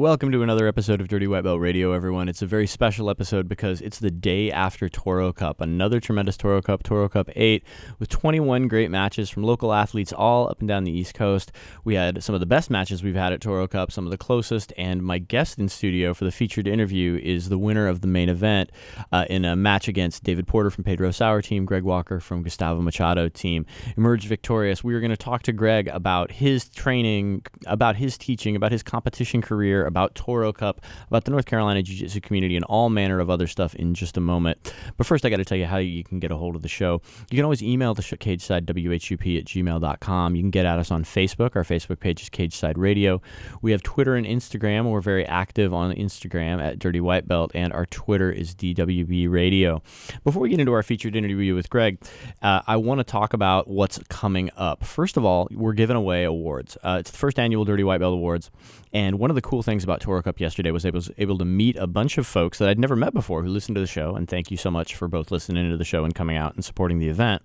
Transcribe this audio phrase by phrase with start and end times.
[0.00, 2.30] Welcome to another episode of Dirty White Belt Radio, everyone.
[2.30, 6.62] It's a very special episode because it's the day after Toro Cup, another tremendous Toro
[6.62, 7.62] Cup, Toro Cup 8,
[7.98, 11.52] with 21 great matches from local athletes all up and down the East Coast.
[11.84, 14.16] We had some of the best matches we've had at Toro Cup, some of the
[14.16, 18.08] closest, and my guest in studio for the featured interview is the winner of the
[18.08, 18.70] main event
[19.12, 22.80] uh, in a match against David Porter from Pedro Sauer team, Greg Walker from Gustavo
[22.80, 23.66] Machado team.
[23.98, 24.82] Emerged victorious.
[24.82, 28.82] We are going to talk to Greg about his training, about his teaching, about his
[28.82, 33.20] competition career about Toro Cup, about the North Carolina Jiu Jitsu community, and all manner
[33.20, 34.72] of other stuff in just a moment.
[34.96, 36.68] But first, I got to tell you how you can get a hold of the
[36.68, 37.02] show.
[37.30, 40.34] You can always email the show, cageside, WHUP at gmail.com.
[40.34, 41.56] You can get at us on Facebook.
[41.56, 43.20] Our Facebook page is Cageside Radio.
[43.62, 44.90] We have Twitter and Instagram.
[44.90, 49.82] We're very active on Instagram at Dirty White Belt, and our Twitter is DWB Radio.
[50.24, 51.98] Before we get into our featured interview with Greg,
[52.42, 54.84] uh, I want to talk about what's coming up.
[54.84, 56.76] First of all, we're giving away awards.
[56.82, 58.50] Uh, it's the first annual Dirty White Belt Awards.
[58.92, 61.44] And one of the cool things about Toro Cup yesterday was I was able to
[61.44, 64.14] meet a bunch of folks that I'd never met before who listened to the show.
[64.14, 66.64] And thank you so much for both listening to the show and coming out and
[66.64, 67.42] supporting the event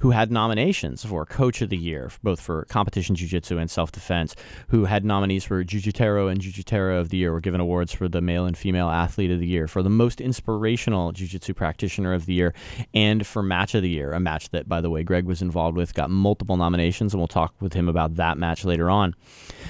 [0.00, 4.34] who had nominations for Coach of the Year, both for competition jiu-jitsu and self-defense,
[4.68, 8.20] who had nominees for Jiu-Jiteiro and Jiu-Jiteira of the Year, were given awards for the
[8.20, 12.34] male and female athlete of the year, for the most inspirational jiu-jitsu practitioner of the
[12.34, 12.54] year,
[12.94, 15.76] and for match of the year, a match that, by the way, Greg was involved
[15.76, 19.14] with, got multiple nominations, and we'll talk with him about that match later on.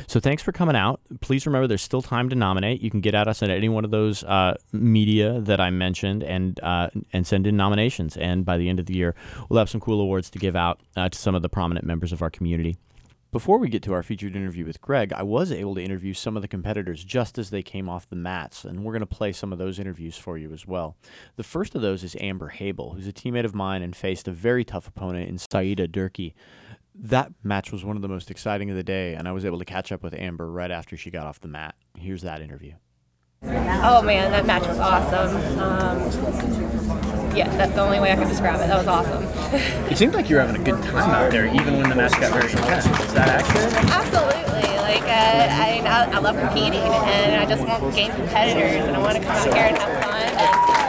[0.06, 1.00] So thanks for coming out.
[1.20, 2.80] Please remember there's still time to nominate.
[2.80, 6.22] You can get at us at any one of those uh, media that I mentioned
[6.22, 8.16] and uh, and send in nominations.
[8.16, 9.14] And by the end of the year,
[9.48, 12.12] we'll have some cool awards to give out uh, to some of the prominent members
[12.12, 12.76] of our community.
[13.32, 16.34] Before we get to our featured interview with Greg, I was able to interview some
[16.34, 19.30] of the competitors just as they came off the mats, and we're going to play
[19.30, 20.96] some of those interviews for you as well.
[21.36, 24.32] The first of those is Amber Habel, who's a teammate of mine and faced a
[24.32, 26.34] very tough opponent in Saida Durkee.
[26.92, 29.60] That match was one of the most exciting of the day, and I was able
[29.60, 31.76] to catch up with Amber right after she got off the mat.
[31.96, 32.72] Here's that interview.
[33.42, 35.34] Oh man, that match was awesome.
[35.58, 35.98] Um,
[37.34, 38.66] yeah, that's the only way I can describe it.
[38.66, 39.22] That was awesome.
[39.90, 42.12] It seemed like you were having a good time out there, even when the match
[42.20, 42.84] got very intense.
[42.84, 43.72] Is that accurate?
[43.90, 44.76] Absolutely.
[44.76, 48.94] Like, uh, I, I, I love competing, and I just want to gain competitors, and
[48.94, 50.22] I want to come out here and have fun.
[50.22, 50.79] And,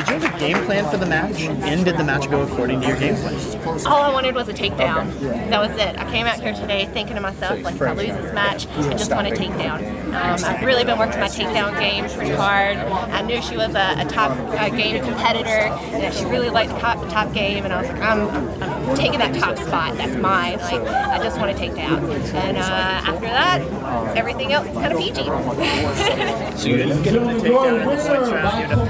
[0.00, 1.42] did you have a game plan for the match?
[1.42, 3.86] And did the match go according to your game plan?
[3.86, 5.14] All I wanted was a takedown.
[5.16, 5.50] Okay.
[5.50, 5.98] That was it.
[5.98, 8.92] I came out here today thinking to myself, like, if I lose this match, I
[8.92, 9.82] just want a takedown.
[10.10, 12.76] Um, I've really been working my takedown game pretty hard.
[12.78, 16.72] I knew she was a, a top a game competitor, and that she really liked
[16.72, 17.64] the top, top game.
[17.64, 18.28] And I was like, I'm,
[18.62, 19.96] I'm, taking that top spot.
[19.96, 20.58] That's mine.
[20.58, 22.02] Like, I just want a takedown.
[22.34, 25.24] And uh, after that, everything else is kind of peachy.
[26.58, 28.20] so you didn't get the takedown in the.
[28.60, 28.80] You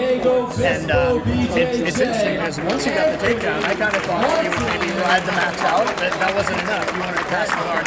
[0.64, 1.20] And uh,
[1.56, 4.60] it, it's interesting because once he got the takedown, I kind of thought he would
[4.60, 6.91] maybe ride the match out, but that wasn't enough.
[6.91, 7.86] He wanted to pass the hard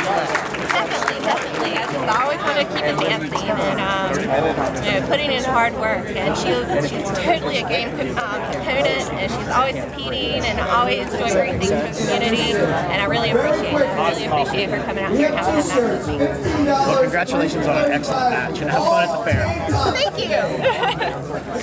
[0.71, 1.71] Definitely, definitely.
[1.71, 5.73] I just always want to keep it dancing and um, you know, putting in hard
[5.75, 6.05] work.
[6.15, 11.09] And she was, she's totally a game um, component, and she's always competing and always
[11.11, 12.51] doing great things for the community.
[12.55, 13.75] And I really appreciate it.
[13.75, 16.65] I really appreciate her coming out here and having that match.
[16.67, 19.43] Well, congratulations on an excellent match, and have fun at the fair.
[19.91, 21.57] Thank you.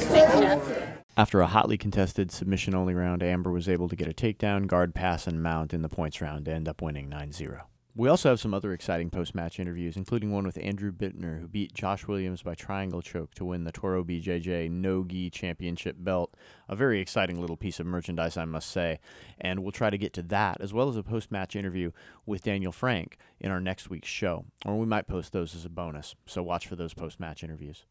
[1.16, 4.94] After a hotly contested submission only round, Amber was able to get a takedown, guard
[4.94, 7.66] pass, and mount in the points round to end up winning 9 0.
[7.98, 11.48] We also have some other exciting post match interviews, including one with Andrew Bittner, who
[11.48, 16.36] beat Josh Williams by triangle choke to win the Toro BJJ No Gi Championship belt.
[16.68, 19.00] A very exciting little piece of merchandise, I must say.
[19.40, 21.90] And we'll try to get to that, as well as a post match interview
[22.24, 24.44] with Daniel Frank in our next week's show.
[24.64, 27.84] Or we might post those as a bonus, so watch for those post match interviews.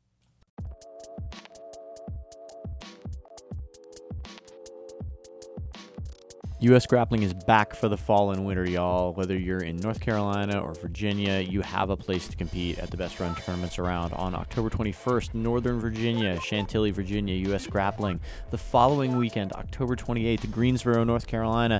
[6.62, 6.88] U.S.
[6.88, 9.14] Grappling is back for the fall and winter, y'all.
[9.14, 12.98] Whether you're in North Carolina or Virginia, you have a place to compete at the
[12.98, 14.12] best run tournaments around.
[14.14, 17.68] On October 21st, Northern Virginia, Chantilly, Virginia, U.S.
[17.68, 18.20] Grappling.
[18.50, 21.80] The following weekend, October 28th, Greensboro, North Carolina.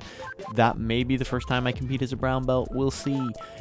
[0.54, 2.70] That may be the first time I compete as a brown belt.
[2.72, 3.20] We'll see.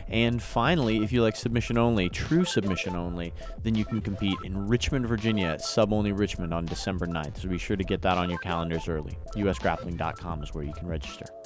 [0.08, 3.32] And finally, if you like submission only, true submission only,
[3.62, 7.40] then you can compete in Richmond, Virginia at Sub Only Richmond on December 9th.
[7.40, 9.16] So be sure to get that on your calendars early.
[9.34, 11.45] USGrappling.com is where you can register register.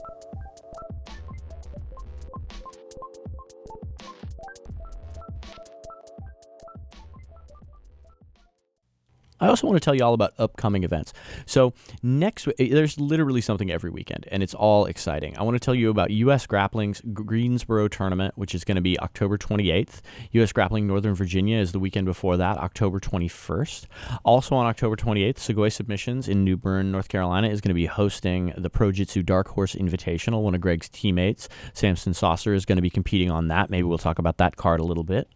[9.40, 11.12] I also want to tell you all about upcoming events.
[11.46, 11.72] So,
[12.02, 15.36] next eh, there's literally something every weekend, and it's all exciting.
[15.38, 16.46] I want to tell you about U.S.
[16.46, 20.00] Grappling's Greensboro tournament, which is going to be October 28th.
[20.32, 20.52] U.S.
[20.52, 23.86] Grappling Northern Virginia is the weekend before that, October 21st.
[24.24, 27.86] Also on October 28th, Segoy Submissions in New Bern, North Carolina, is going to be
[27.86, 30.42] hosting the Pro Jitsu Dark Horse Invitational.
[30.42, 33.70] One of Greg's teammates, Samson Saucer, is going to be competing on that.
[33.70, 35.28] Maybe we'll talk about that card a little bit.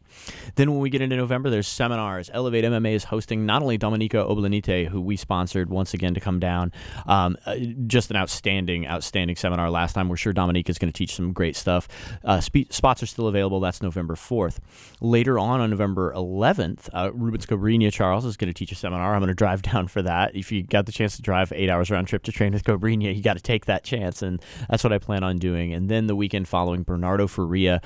[0.57, 2.31] Then when we get into November, there's seminars.
[2.33, 6.39] Elevate MMA is hosting not only Dominyka Obelenyte, who we sponsored once again to come
[6.39, 6.73] down,
[7.07, 7.57] um, uh,
[7.87, 10.09] just an outstanding, outstanding seminar last time.
[10.09, 11.89] We're sure Dominyka is going to teach some great stuff.
[12.25, 13.61] Uh, spe- spots are still available.
[13.61, 14.59] That's November 4th.
[15.01, 19.15] Later on, on November 11th, uh, Rubens Cobrinha Charles is going to teach a seminar.
[19.15, 20.35] I'm going to drive down for that.
[20.35, 23.15] If you got the chance to drive eight hours round trip to train with Cobrinha,
[23.15, 25.73] you got to take that chance, and that's what I plan on doing.
[25.73, 27.81] And then the weekend following, Bernardo Faria.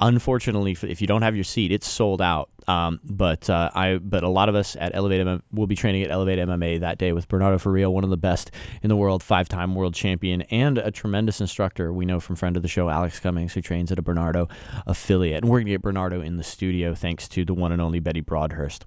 [0.00, 2.50] Unfortunately, if you don't have your seat, it's sold out.
[2.68, 6.02] Um, but uh, I but a lot of us at Elevate MMA will be training
[6.04, 8.50] at Elevate MMA that day with Bernardo Faria, one of the best
[8.82, 11.92] in the world, five-time world champion, and a tremendous instructor.
[11.92, 14.48] We know from friend of the show Alex Cummings, who trains at a Bernardo
[14.86, 17.98] affiliate, and we're gonna get Bernardo in the studio thanks to the one and only
[17.98, 18.84] Betty Broadhurst.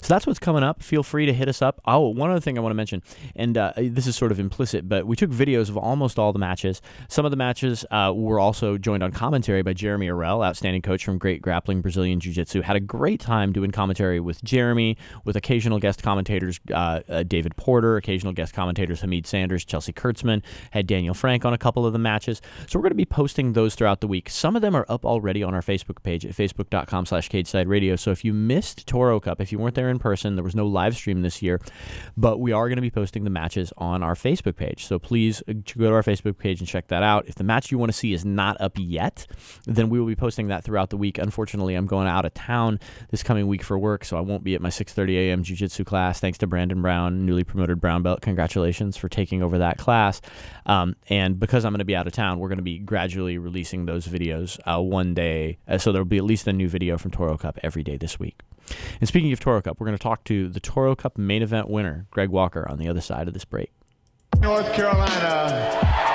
[0.00, 0.82] So that's what's coming up.
[0.82, 1.80] Feel free to hit us up.
[1.84, 3.02] Oh, one other thing I want to mention,
[3.36, 6.38] and uh, this is sort of implicit, but we took videos of almost all the
[6.38, 6.80] matches.
[7.08, 11.04] Some of the matches uh, were also joined on commentary by Jeremy Arell, outstanding coach
[11.04, 12.62] from Great Grappling Brazilian Jiu Jitsu.
[12.62, 17.56] Had a great time doing commentary with Jeremy, with occasional guest commentators uh, uh, David
[17.56, 21.92] Porter, occasional guest commentators Hamid Sanders, Chelsea Kurtzman, had Daniel Frank on a couple of
[21.92, 22.40] the matches.
[22.66, 24.28] So we're going to be posting those throughout the week.
[24.28, 27.96] Some of them are up already on our Facebook page at facebook.com slash cageside radio.
[27.96, 30.36] So if you missed Toro Cup, if you weren't there in person.
[30.36, 31.60] There was no live stream this year,
[32.16, 34.86] but we are going to be posting the matches on our Facebook page.
[34.86, 37.26] So please uh, go to our Facebook page and check that out.
[37.28, 39.26] If the match you want to see is not up yet,
[39.66, 41.18] then we will be posting that throughout the week.
[41.18, 44.54] Unfortunately, I'm going out of town this coming week for work, so I won't be
[44.54, 45.42] at my 6:30 a.m.
[45.42, 46.20] jiu-jitsu class.
[46.20, 48.20] Thanks to Brandon Brown, newly promoted brown belt.
[48.22, 50.20] Congratulations for taking over that class.
[50.66, 53.38] Um, and because I'm going to be out of town, we're going to be gradually
[53.38, 55.58] releasing those videos uh, one day.
[55.68, 58.18] Uh, so there'll be at least a new video from Toro Cup every day this
[58.18, 58.40] week.
[59.00, 61.68] And speaking of Toro Cup, we're going to talk to the Toro Cup main event
[61.68, 63.72] winner, Greg Walker, on the other side of this break.
[64.40, 66.11] North Carolina.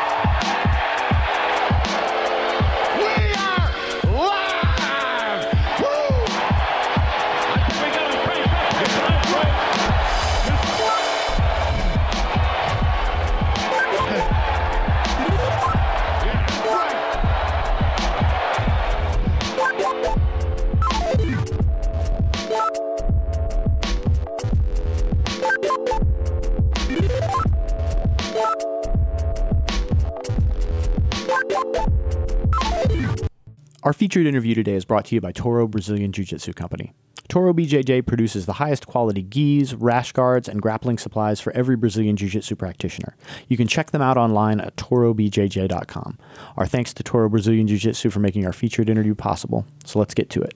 [34.17, 36.91] Featured interview today is brought to you by Toro Brazilian Jiu Jitsu Company.
[37.27, 42.15] Toro BJJ produces the highest quality gis, rash guards, and grappling supplies for every Brazilian
[42.15, 43.15] Jiu Jitsu practitioner.
[43.47, 46.17] You can check them out online at torobjj.com.
[46.55, 49.67] Our thanks to Toro Brazilian Jiu Jitsu for making our featured interview possible.
[49.85, 50.55] So let's get to it.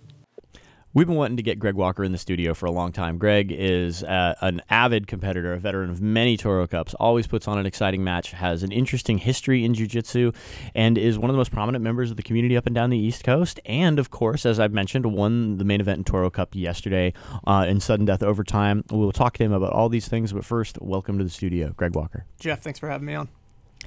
[0.93, 3.17] We've been wanting to get Greg Walker in the studio for a long time.
[3.17, 7.57] Greg is uh, an avid competitor, a veteran of many Toro Cups, always puts on
[7.57, 10.33] an exciting match, has an interesting history in Jiu Jitsu,
[10.75, 12.97] and is one of the most prominent members of the community up and down the
[12.97, 13.57] East Coast.
[13.65, 17.13] And of course, as I've mentioned, won the main event in Toro Cup yesterday
[17.47, 18.83] uh, in sudden death overtime.
[18.91, 21.95] We'll talk to him about all these things, but first, welcome to the studio, Greg
[21.95, 22.25] Walker.
[22.37, 23.29] Jeff, thanks for having me on.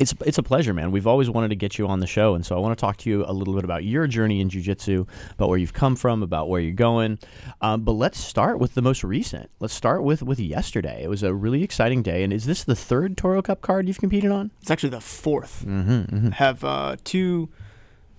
[0.01, 0.91] It's it's a pleasure, man.
[0.91, 2.97] We've always wanted to get you on the show, and so I want to talk
[2.99, 6.23] to you a little bit about your journey in jiu-jitsu, about where you've come from,
[6.23, 7.19] about where you're going.
[7.61, 9.51] Um, but let's start with the most recent.
[9.61, 11.05] Let's start with with yesterday.
[11.05, 14.01] It was a really exciting day, and is this the third Toro Cup card you've
[14.01, 14.51] competed on?
[14.61, 16.31] It's actually the 4th Mm-hmm, mm-hmm.
[16.31, 17.49] Have uh, two,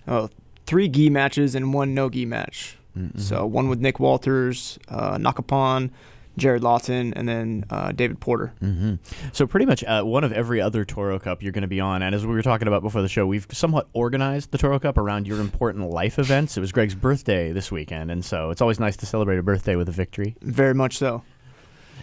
[0.08, 0.30] oh,
[0.66, 2.78] three gi matches and one no gi match.
[2.96, 3.18] Mm-hmm.
[3.18, 5.90] So one with Nick Walters, uh, Nakapon,
[6.36, 8.52] Jared Lawton, and then uh, David Porter.
[8.62, 8.94] Mm-hmm.
[9.32, 12.02] So pretty much uh, one of every other Toro Cup you're going to be on,
[12.02, 14.98] and as we were talking about before the show, we've somewhat organized the Toro Cup
[14.98, 16.56] around your important life events.
[16.56, 19.76] It was Greg's birthday this weekend, and so it's always nice to celebrate a birthday
[19.76, 20.36] with a victory.
[20.42, 21.22] Very much so.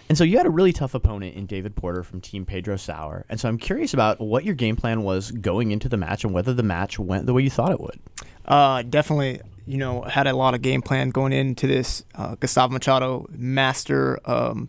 [0.08, 3.24] And so you had a really tough opponent in David Porter from Team Pedro Sauer.
[3.30, 6.34] And so I'm curious about what your game plan was going into the match and
[6.34, 7.98] whether the match went the way you thought it would.
[8.44, 12.04] Uh, definitely, you know, had a lot of game plan going into this.
[12.14, 14.68] Uh, Gustavo Machado, master um,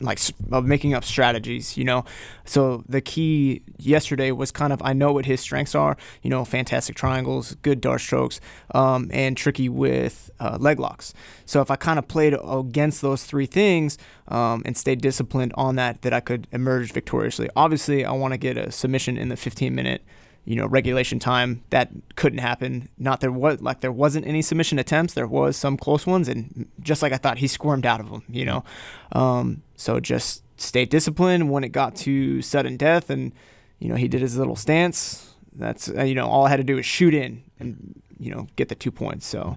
[0.00, 0.18] like
[0.50, 2.04] of making up strategies, you know.
[2.44, 6.44] So the key yesterday was kind of I know what his strengths are, you know,
[6.44, 8.40] fantastic triangles, good D'Arce chokes,
[8.74, 11.12] um, and tricky with uh, leg locks.
[11.44, 15.76] So if I kind of played against those three things um, and stayed disciplined on
[15.76, 17.48] that, that I could emerge victoriously.
[17.54, 20.02] Obviously, I want to get a submission in the 15 minute
[20.44, 24.78] you know regulation time that couldn't happen not there was like there wasn't any submission
[24.78, 28.10] attempts there was some close ones and just like i thought he squirmed out of
[28.10, 28.64] them you know
[29.12, 33.32] um, so just stay disciplined when it got to sudden death and
[33.78, 36.64] you know he did his little stance that's uh, you know all i had to
[36.64, 39.56] do was shoot in and you know get the two points so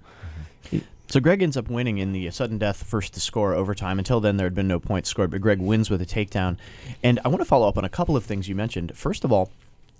[1.10, 4.00] So Greg ends up winning in the sudden death first to score overtime.
[4.00, 6.58] Until then, there had been no points scored, but Greg wins with a takedown.
[7.04, 8.98] And I want to follow up on a couple of things you mentioned.
[8.98, 9.52] First of all,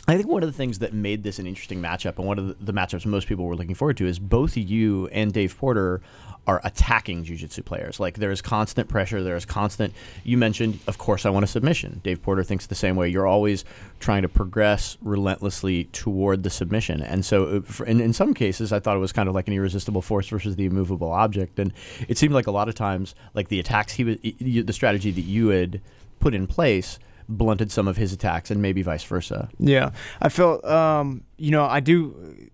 [0.06, 2.66] I think one of the things that made this an interesting matchup, and one of
[2.66, 6.02] the, matchups most people were looking forward to, is both you and Dave Porter
[6.46, 8.02] are attacking jiu-jitsu players.
[8.02, 9.94] Like there is constant pressure, there is constant.
[10.26, 12.02] You mentioned, of course, I want a submission.
[12.04, 13.08] Dave Porter thinks the same way.
[13.08, 13.64] You're always
[14.02, 18.82] trying to progress relentlessly toward the submission, and so uh, in, in some cases, I
[18.82, 21.72] thought it was kind of like an irresistible force versus the immovable object, and
[22.10, 25.22] it seemed like a lot of times, like the attacks he was, the strategy that
[25.22, 25.80] you had
[26.20, 27.00] put in place
[27.38, 29.50] blunted some of his attacks and maybe vice versa.
[29.60, 32.50] Yeah, I felt, um, you know, I do.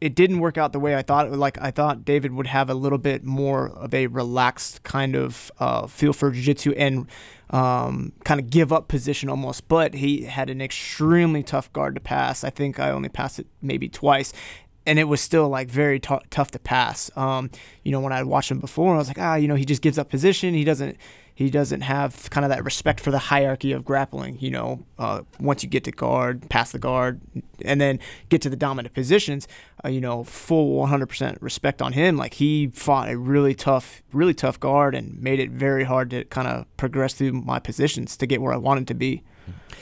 [0.00, 1.30] It didn't work out the way I thought.
[1.30, 5.52] Like I thought David would have a little bit more of a relaxed kind of
[5.60, 7.06] uh, feel for jiu-jitsu and
[7.50, 9.68] um, kind of give up position almost.
[9.68, 12.42] But he had an extremely tough guard to pass.
[12.42, 14.32] I think I only passed it maybe twice.
[14.84, 17.08] And it was still like very t- tough to pass.
[17.16, 17.52] Um,
[17.84, 19.82] you know, when I watched him before, I was like, ah, you know, he just
[19.82, 20.54] gives up position.
[20.54, 20.96] He doesn't
[21.34, 24.38] he doesn't have kind of that respect for the hierarchy of grappling.
[24.40, 27.20] You know, uh, once you get to guard, pass the guard,
[27.64, 27.98] and then
[28.28, 29.48] get to the dominant positions,
[29.84, 32.16] uh, you know, full 100% respect on him.
[32.16, 36.24] Like he fought a really tough, really tough guard and made it very hard to
[36.24, 39.22] kind of progress through my positions to get where I wanted to be.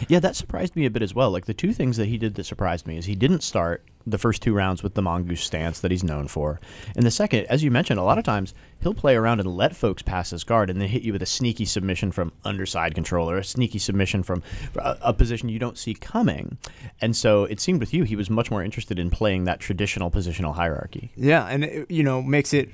[0.09, 1.31] Yeah, that surprised me a bit as well.
[1.31, 4.19] Like the two things that he did that surprised me is he didn't start the
[4.19, 6.61] first two rounds with the mongoose stance that he's known for.
[6.97, 9.77] And the second, as you mentioned, a lot of times he'll play around and let
[9.77, 13.31] folks pass his guard and then hit you with a sneaky submission from underside control
[13.31, 14.43] or a sneaky submission from
[14.77, 16.59] a, a position you don't see coming.
[17.01, 20.11] And so it seemed with you, he was much more interested in playing that traditional
[20.11, 21.13] positional hierarchy.
[21.17, 22.71] Yeah, and it, you know makes it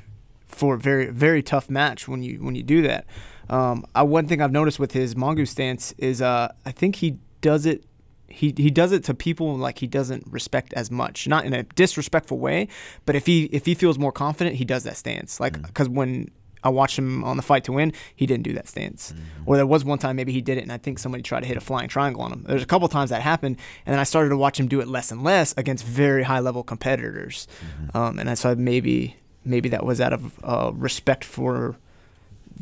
[0.46, 3.06] for a very very tough match when you when you do that.
[3.48, 7.18] Um, I, one thing I've noticed with his mongoose stance is uh, I think he
[7.40, 7.84] does it.
[8.28, 11.62] He, he does it to people like he doesn't respect as much, not in a
[11.62, 12.68] disrespectful way,
[13.04, 15.38] but if he if he feels more confident, he does that stance.
[15.38, 15.66] Like mm.
[15.66, 16.30] because when
[16.66, 19.12] I watched him on the fight to win, he didn't do that stance.
[19.12, 19.42] Mm-hmm.
[19.46, 21.46] Or there was one time maybe he did it, and I think somebody tried to
[21.46, 22.44] hit a flying triangle on him.
[22.46, 24.88] There's a couple times that happened, and then I started to watch him do it
[24.88, 27.96] less and less against very high level competitors, mm-hmm.
[27.96, 31.76] um, and I saw maybe maybe that was out of uh, respect for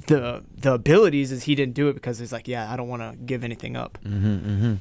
[0.06, 3.02] the the abilities, is he didn't do it because he's like, yeah, I don't want
[3.02, 3.98] to give anything up.
[4.04, 4.74] Mm-hmm,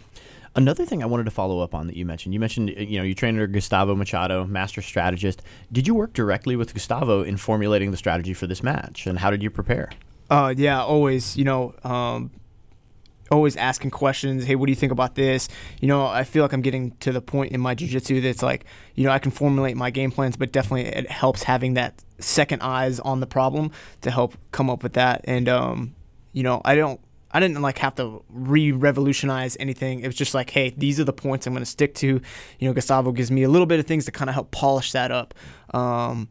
[0.55, 2.97] Another thing I wanted to follow up on that you mentioned, you mentioned uh, you
[2.97, 5.41] know you trained under Gustavo Machado, master strategist.
[5.71, 9.31] Did you work directly with Gustavo in formulating the strategy for this match, and how
[9.31, 9.89] did you prepare?
[10.29, 12.31] Uh, yeah, always, you know, um,
[13.31, 14.45] always asking questions.
[14.45, 15.49] Hey, what do you think about this?
[15.81, 18.65] You know, I feel like I'm getting to the point in my jujitsu that's like,
[18.95, 22.61] you know, I can formulate my game plans, but definitely it helps having that second
[22.61, 25.21] eyes on the problem to help come up with that.
[25.25, 25.95] And, um,
[26.31, 26.99] you know, I don't,
[27.33, 30.01] I didn't like have to re-revolutionize anything.
[30.01, 32.07] It was just like, hey, these are the points I'm going to stick to.
[32.59, 34.91] You know, Gustavo gives me a little bit of things to kind of help polish
[34.91, 35.33] that up.
[35.73, 36.29] Um,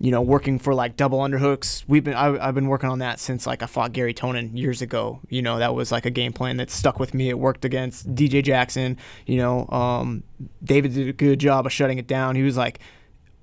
[0.00, 1.84] you know, working for like double underhooks.
[1.86, 4.80] We've been I, I've been working on that since like I fought Garry Tonon years
[4.80, 5.20] ago.
[5.28, 7.28] You know, that was like a game plan that stuck with me.
[7.28, 8.96] It worked against DJ Jackson.
[9.26, 10.24] You know, um,
[10.64, 12.34] David did a good job of shutting it down.
[12.34, 12.80] He was like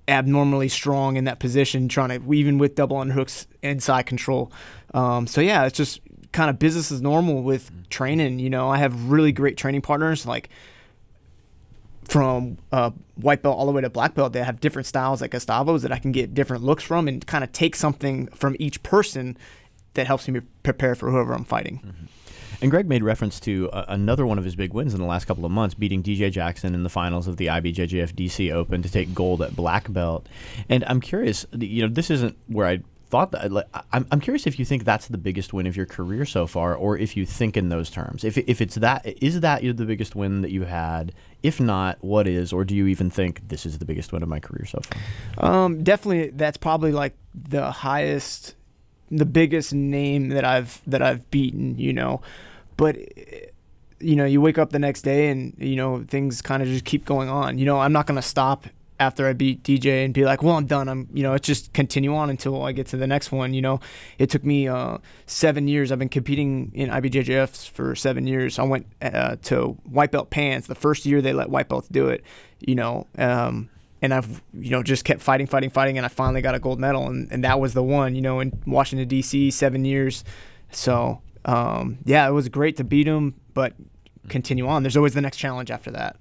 [0.08, 4.52] abnormally strong in that position, trying to even with double underhooks inside control.
[4.96, 8.40] Um, so yeah, it's just kind of business as normal with training.
[8.40, 10.50] You know, I have really great training partners like
[12.06, 14.34] from uh, white belt all the way to black belt.
[14.34, 17.44] They have different styles like Gustavo's that I can get different looks from and kind
[17.44, 19.38] of take something from each person
[19.94, 22.10] that helps me prepare for whoever I'm fighting.
[22.62, 25.26] And Greg made reference to uh, another one of his big wins in the last
[25.26, 28.90] couple of months, beating DJ Jackson in the finals of the IBJJF DC Open to
[28.90, 30.26] take gold at black belt.
[30.68, 33.52] And I'm curious, you know, this isn't where I thought that.
[33.52, 36.48] Like, I'm, I'm curious if you think that's the biggest win of your career so
[36.48, 38.24] far, or if you think in those terms.
[38.24, 41.14] If, if it's that, is that the biggest win that you had?
[41.44, 44.30] If not, what is, or do you even think this is the biggest win of
[44.30, 45.52] my career so far?
[45.52, 48.56] Um, definitely, that's probably like the highest
[49.10, 52.22] the biggest name that I've that I've beaten, you know.
[52.76, 52.98] But
[54.00, 56.86] you know, you wake up the next day and you know things kind of just
[56.86, 57.58] keep going on.
[57.58, 58.68] You know, I'm not gonna stop
[59.00, 60.89] after I beat DJ and be like, well, I'm done.
[60.89, 63.54] I'm, you know, it's just continue on until I get to the next one.
[63.54, 63.80] You know,
[64.18, 65.92] it took me uh, seven years.
[65.92, 68.58] I've been competing in IBJJFs for seven years.
[68.58, 72.08] I went uh, to white belt pants the first year they let white belts do
[72.10, 72.24] it.
[72.60, 73.70] You know, um,
[74.01, 76.80] and I've you know just kept fighting, fighting, fighting, and I finally got a gold
[76.80, 78.16] medal, and, and that was the one.
[78.16, 79.51] You know, in Washington D.C.
[79.51, 80.24] seven years.
[80.72, 83.74] So um, yeah, it was great to beat him, but
[84.27, 84.84] continue on.
[84.84, 86.18] There's always the next challenge after that.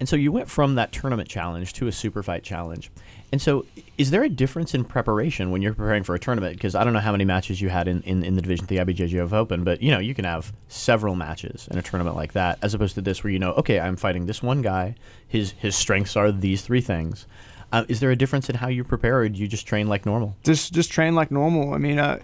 [0.00, 2.90] And so you went from that tournament challenge to a super fight challenge.
[3.32, 3.66] And so
[3.98, 6.56] is there a difference in preparation when you're preparing for a tournament?
[6.56, 8.78] Because I don't know how many matches you had in, in, in the division the
[8.78, 12.58] IBJJF Open, but you know, you can have several matches in a tournament like that,
[12.62, 14.96] as opposed to this where you know, okay, I'm fighting this one guy,
[15.28, 17.26] his his strengths are these three things.
[17.72, 20.06] Uh, is there a difference in how you prepare or do you just train like
[20.06, 20.34] normal?
[20.42, 21.74] Just just train like normal.
[21.74, 22.18] I mean, uh,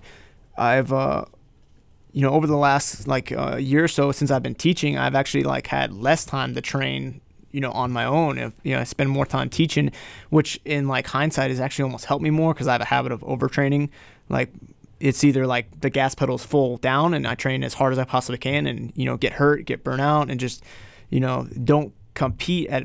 [0.56, 1.26] I've uh,
[2.12, 5.14] you know, over the last like uh, year or so since I've been teaching, I've
[5.14, 7.21] actually like had less time to train
[7.53, 9.91] you know on my own if you know I spend more time teaching
[10.31, 13.12] which in like hindsight has actually almost helped me more because I have a habit
[13.12, 13.91] of overtraining.
[14.29, 14.53] Like
[15.00, 18.05] it's either like the gas pedal's full down and I train as hard as I
[18.05, 20.62] possibly can and you know get hurt get burnt out and just
[21.11, 22.85] you know don't compete at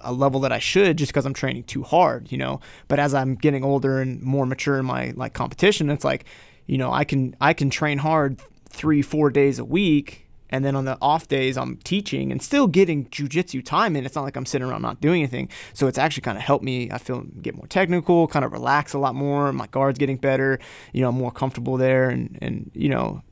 [0.00, 2.60] a level that I should just because I'm training too hard you know?
[2.88, 6.24] But as I'm getting older and more mature in my like competition it's like
[6.66, 10.76] you know I can I can train hard three four days a week and then
[10.76, 14.04] on the off days I'm teaching and still getting jujitsu time in.
[14.06, 15.48] It's not like I'm sitting around not doing anything.
[15.72, 16.90] So it's actually kind of helped me.
[16.90, 19.52] I feel get more technical, kind of relax a lot more.
[19.52, 20.58] My guard's getting better.
[20.92, 23.22] You know, I'm more comfortable there, and and you know,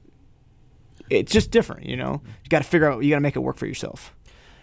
[1.10, 1.86] it's just different.
[1.86, 3.02] You know, you got to figure out.
[3.02, 4.14] You got to make it work for yourself.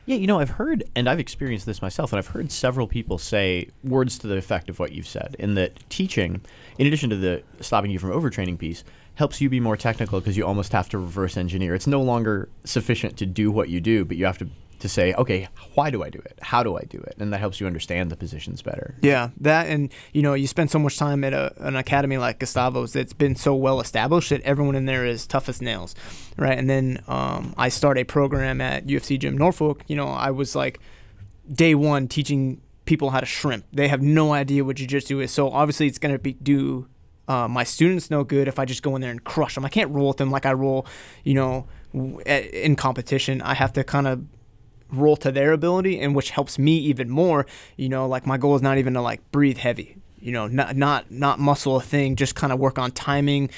[0.07, 3.19] Yeah, you know, I've heard, and I've experienced this myself, and I've heard several people
[3.19, 6.41] say words to the effect of what you've said, in that teaching,
[6.79, 8.83] in addition to the stopping you from overtraining piece,
[9.15, 11.75] helps you be more technical because you almost have to reverse engineer.
[11.75, 14.47] It's no longer sufficient to do what you do, but you have to
[14.81, 16.37] to say, okay, why do I do it?
[16.41, 17.15] How do I do it?
[17.19, 18.95] And that helps you understand the positions better.
[19.01, 22.39] Yeah, that and you know you spend so much time at a, an academy like
[22.39, 25.95] Gustavo's that's been so well established that everyone in there is tough as nails,
[26.37, 26.57] right?
[26.57, 29.83] And then um, I start a program at UFC Gym Norfolk.
[29.87, 30.79] You know, I was like
[31.51, 33.65] day one teaching people how to shrimp.
[33.71, 36.87] They have no idea what jiu-jitsu is, so obviously it's gonna be do
[37.27, 39.65] uh, my students no good if I just go in there and crush them.
[39.65, 40.85] I can't roll with them like I roll,
[41.23, 43.41] you know, in competition.
[43.41, 44.25] I have to kind of
[44.91, 47.45] roll to their ability, and which helps me even more.
[47.77, 49.97] You know, like my goal is not even to like breathe heavy.
[50.19, 52.15] You know, not not not muscle a thing.
[52.15, 53.49] Just kind of work on timing,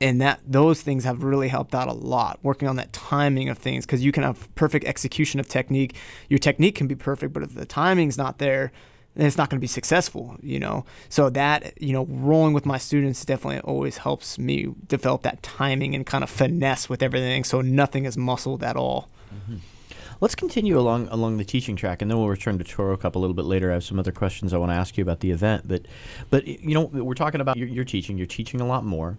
[0.00, 2.38] and that those things have really helped out a lot.
[2.42, 5.96] Working on that timing of things because you can have perfect execution of technique.
[6.28, 8.72] Your technique can be perfect, but if the timing's not there,
[9.16, 10.84] then it's not going to be successful, you know.
[11.08, 15.94] So that, you know, rolling with my students definitely always helps me develop that timing
[15.94, 19.08] and kind of finesse with everything so nothing is muscled at all.
[19.34, 19.56] Mm-hmm.
[20.20, 23.18] Let's continue along along the teaching track, and then we'll return to Toro Cup a
[23.18, 23.70] little bit later.
[23.70, 25.82] I have some other questions I want to ask you about the event, but
[26.30, 28.16] but you know we're talking about your teaching.
[28.16, 29.18] You're teaching a lot more,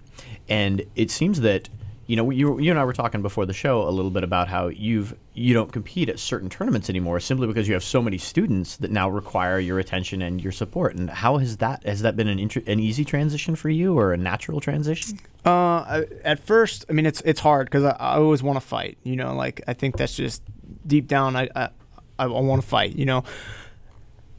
[0.49, 1.69] and it seems that
[2.07, 4.47] you know, you, you and I were talking before the show a little bit about
[4.47, 8.17] how you've you don't compete at certain tournaments anymore simply because you have so many
[8.17, 10.95] students that now require your attention and your support.
[10.95, 14.17] And how has that has that been an an easy transition for you or a
[14.17, 15.19] natural transition?
[15.43, 18.97] Uh, at first, I mean, it's it's hard because I, I always want to fight.
[19.03, 20.41] You know, like I think that's just
[20.85, 21.35] deep down.
[21.35, 21.69] I I,
[22.17, 22.95] I want to fight.
[22.95, 23.23] You know,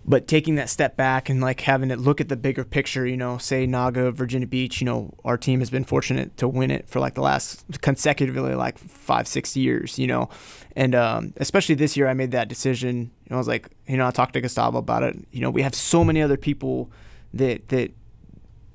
[0.09, 3.17] but taking that step back and like having it look at the bigger picture, you
[3.17, 6.89] know, say Naga, Virginia Beach, you know, our team has been fortunate to win it
[6.89, 10.31] for like the last consecutively like five, six years, you know,
[10.75, 13.11] and um, especially this year, I made that decision.
[13.25, 15.15] You know, I was like, you know, I talked to Gustavo about it.
[15.31, 16.91] You know, we have so many other people
[17.35, 17.91] that that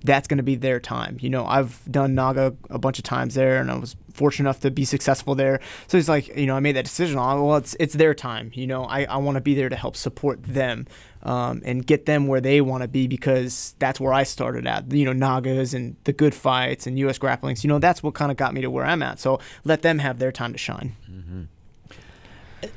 [0.03, 1.17] that's going to be their time.
[1.21, 4.59] You know, I've done Naga a bunch of times there, and I was fortunate enough
[4.59, 5.59] to be successful there.
[5.87, 7.15] So it's like, you know, I made that decision.
[7.17, 8.51] Well, it's it's their time.
[8.53, 10.87] You know, I, I want to be there to help support them
[11.23, 14.91] um, and get them where they want to be because that's where I started at.
[14.91, 17.17] You know, Nagas and the good fights and U.S.
[17.17, 17.63] grapplings.
[17.63, 19.19] You know, that's what kind of got me to where I'm at.
[19.19, 20.95] So let them have their time to shine.
[21.09, 21.43] Mm-hmm.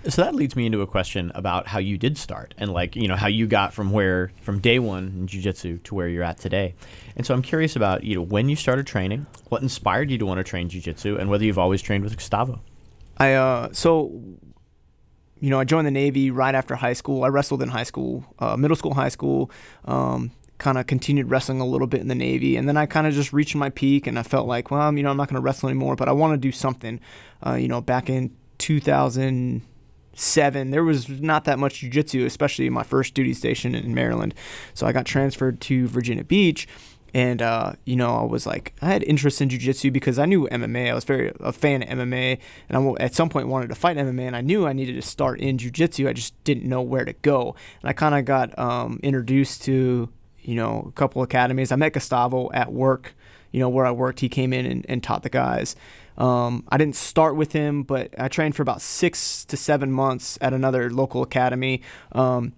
[0.09, 3.07] So that leads me into a question about how you did start and like, you
[3.07, 6.39] know, how you got from where from day 1 in jiu-jitsu to where you're at
[6.39, 6.75] today.
[7.17, 10.27] And so I'm curious about, you know, when you started training, what inspired you to
[10.27, 12.61] want to train jiu-jitsu and whether you've always trained with Gustavo.
[13.19, 14.13] I uh so
[15.40, 17.25] you know, I joined the Navy right after high school.
[17.25, 19.51] I wrestled in high school, uh, middle school, high school.
[19.85, 23.07] Um, kind of continued wrestling a little bit in the Navy, and then I kind
[23.07, 25.35] of just reached my peak, and I felt like, well, you know, I'm not going
[25.35, 26.99] to wrestle anymore, but I want to do something.
[27.46, 32.85] Uh, you know, back in 2007, there was not that much jujitsu, especially in my
[32.85, 34.35] first duty station in Maryland.
[34.72, 36.66] So I got transferred to Virginia Beach.
[37.17, 40.47] And uh, you know I was like I had interest in jujitsu because I knew
[40.49, 40.91] MMA.
[40.91, 43.97] I was very a fan of MMA, and I at some point wanted to fight
[43.97, 46.07] MMA, and I knew I needed to start in jujitsu.
[46.07, 50.11] I just didn't know where to go, and I kind of got um, introduced to
[50.43, 51.73] you know a couple academies.
[51.73, 53.15] I met Gustavo at work,
[53.51, 54.21] you know where I worked.
[54.21, 55.75] He came in and, and taught the guys.
[56.19, 60.37] Um, I didn't start with him, but I trained for about six to seven months
[60.43, 61.81] at another local academy.
[62.13, 62.53] Um,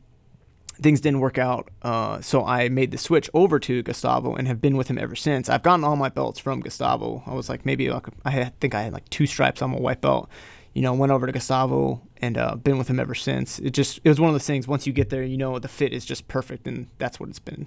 [0.81, 4.61] things didn't work out, uh, so I made the switch over to Gustavo and have
[4.61, 5.49] been with him ever since.
[5.49, 7.23] I've gotten all my belts from Gustavo.
[7.27, 10.01] I was like maybe like I think I had like two stripes on my white
[10.01, 10.29] belt.
[10.75, 13.59] You know, went over to Gustavo and uh, been with him ever since.
[13.59, 14.69] It just it was one of those things.
[14.69, 17.41] Once you get there, you know the fit is just perfect, and that's what it's
[17.41, 17.67] been.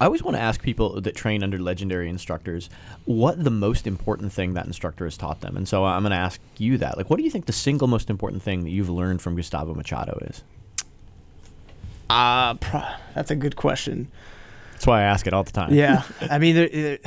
[0.00, 2.68] I always want to ask people that train under legendary instructors
[3.04, 5.56] what the most important thing that instructor has taught them.
[5.56, 6.96] And so I'm going to ask you that.
[6.96, 9.72] Like, what do you think the single most important thing that you've learned from Gustavo
[9.72, 10.42] Machado is?
[12.10, 14.10] Uh, pro- that's a good question.
[14.72, 15.72] That's why I ask it all the time.
[15.72, 16.98] Yeah, I mean, there, there,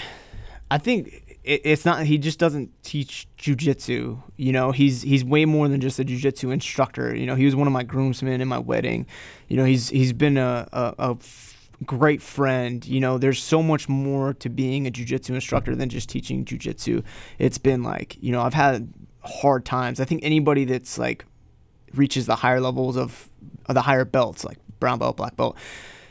[0.71, 2.05] I think it, it's not.
[2.05, 4.21] He just doesn't teach jujitsu.
[4.35, 7.15] You know, he's he's way more than just a jujitsu instructor.
[7.15, 9.05] You know, he was one of my groomsmen in my wedding.
[9.47, 12.85] You know, he's he's been a, a, a f- great friend.
[12.85, 17.03] You know, there's so much more to being a jujitsu instructor than just teaching jujitsu.
[17.39, 19.99] It's been like, you know, I've had hard times.
[19.99, 21.25] I think anybody that's like
[21.93, 23.29] reaches the higher levels of,
[23.67, 25.57] of the higher belts, like brown belt, black belt,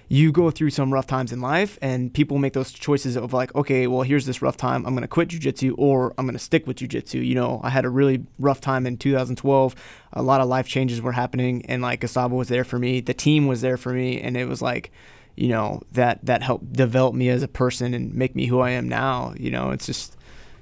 [0.08, 3.54] you go through some rough times in life and people make those choices of like,
[3.54, 4.86] okay, well, here's this rough time.
[4.86, 7.26] I'm going to quit jujitsu or I'm going to stick with jujitsu.
[7.26, 9.74] You know, I had a really rough time in 2012.
[10.12, 13.00] A lot of life changes were happening and like Gustavo was there for me.
[13.00, 14.20] The team was there for me.
[14.20, 14.92] And it was like,
[15.34, 18.70] you know, that, that helped develop me as a person and make me who I
[18.70, 19.34] am now.
[19.36, 20.16] You know, it's just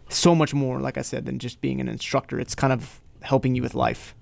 [0.09, 2.41] so much more, like I said, than just being an instructor.
[2.41, 4.15] It's kind of helping you with life.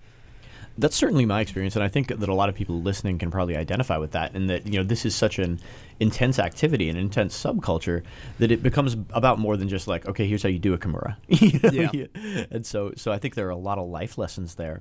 [0.78, 3.56] That's certainly my experience, and I think that a lot of people listening can probably
[3.56, 4.34] identify with that.
[4.34, 5.60] And that you know, this is such an
[6.00, 8.02] intense activity, an intense subculture,
[8.38, 11.16] that it becomes about more than just like, okay, here's how you do a kimura.
[11.28, 11.90] you know?
[11.92, 12.44] Yeah.
[12.50, 14.80] And so, so I think there are a lot of life lessons there.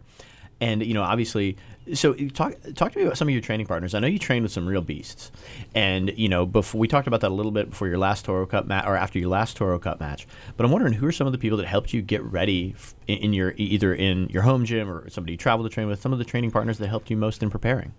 [0.62, 1.58] And you know, obviously,
[1.95, 3.95] so talk talk to me about some of your training partners.
[3.95, 5.32] I know you trained with some real beasts,
[5.73, 8.45] and you know, before we talked about that a little bit before your last Toro
[8.45, 10.27] Cup match or after your last Toro Cup match.
[10.56, 12.93] But I'm wondering who are some of the people that helped you get ready f-
[13.13, 16.02] in, your either in your home gym or somebody you travel to train with.
[16.02, 17.93] Some of the training partners that helped you most in preparing.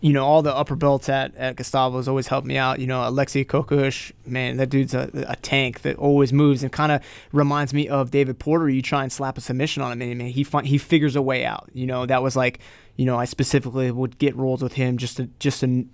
[0.00, 2.78] you know, all the upper belts at, at Gustavo's always helped me out.
[2.78, 6.92] You know, Alexei Kokush, man, that dude's a, a tank that always moves and kind
[6.92, 7.02] of
[7.32, 8.68] reminds me of David Porter.
[8.68, 11.44] You try and slap a submission on him, and man, he he figures a way
[11.44, 11.68] out.
[11.72, 12.60] You know, that was like,
[12.96, 15.86] you know, I specifically would get rolls with him just to just to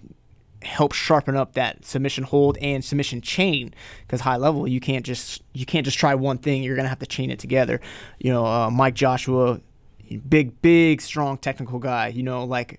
[0.63, 5.43] help sharpen up that submission hold and submission chain because high level you can't just
[5.55, 7.81] you can't just try one thing you're gonna have to chain it together
[8.19, 9.59] you know uh, mike joshua
[10.29, 12.79] big big strong technical guy you know like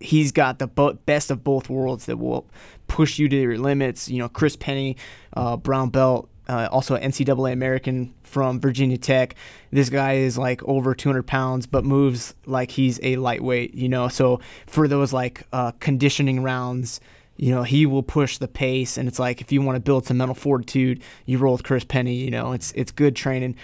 [0.00, 0.66] he's got the
[1.06, 2.46] best of both worlds that will
[2.86, 4.08] push you to your limits.
[4.08, 4.96] You know, Chris Penny,
[5.32, 9.34] uh, brown belt, uh, also an NCAA American from Virginia Tech.
[9.70, 13.74] This guy is like over 200 pounds, but moves like he's a lightweight.
[13.74, 17.00] You know, so for those like uh, conditioning rounds.
[17.36, 20.06] You know, he will push the pace, and it's like if you want to build
[20.06, 22.14] some mental fortitude, you roll with Chris Penny.
[22.14, 23.56] You know, it's it's good training.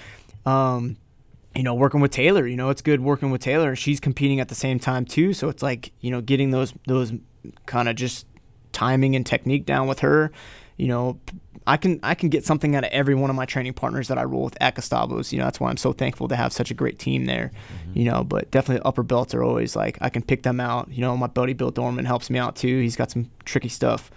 [0.45, 0.97] Um,
[1.55, 3.77] you know, working with Taylor, you know, it's good working with Taylor.
[3.77, 7.13] She's competing at the same time too, so it's like you know, getting those those
[7.67, 8.27] kind of just
[8.73, 10.33] timing and technique down with her.
[10.77, 11.21] You know,
[11.67, 14.19] I can I can get something out of every one of my training partners that
[14.19, 15.33] I roll with at Gustavo's.
[15.33, 17.53] You know, that's why I'm so thankful to have such a great team there.
[17.95, 20.89] You know, but definitely upper belts are always like I can pick them out.
[20.91, 22.81] You know, my buddy Bill Dorman helps me out too.
[22.81, 24.11] He's got some tricky stuff.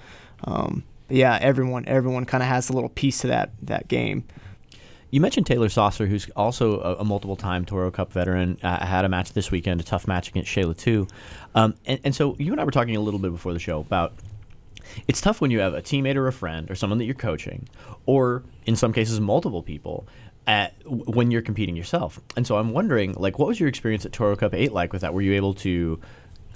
[0.45, 4.23] Um, yeah, everyone everyone kind of has a little piece to that that game.
[5.11, 8.57] You mentioned Taylor Saucer, who's also a, a multiple-time Toro Cup veteran.
[8.63, 11.07] Uh, had a match this weekend, a tough match against Shayla too.
[11.53, 13.79] Um, and, and so you and I were talking a little bit before the show
[13.79, 14.13] about
[15.07, 17.67] it's tough when you have a teammate or a friend or someone that you're coaching,
[18.05, 20.07] or in some cases multiple people.
[20.45, 24.11] At, when you're competing yourself, and so I'm wondering, like, what was your experience at
[24.11, 25.13] Toro Cup Eight like with that?
[25.13, 26.01] Were you able to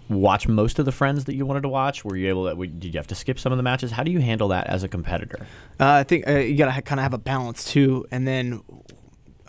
[0.10, 2.04] watch most of the friends that you wanted to watch?
[2.04, 2.68] Were you able to?
[2.68, 3.92] Did you have to skip some of the matches?
[3.92, 5.40] How do you handle that as a competitor?
[5.80, 8.62] Uh, I think uh, you gotta kind of have a balance too, and then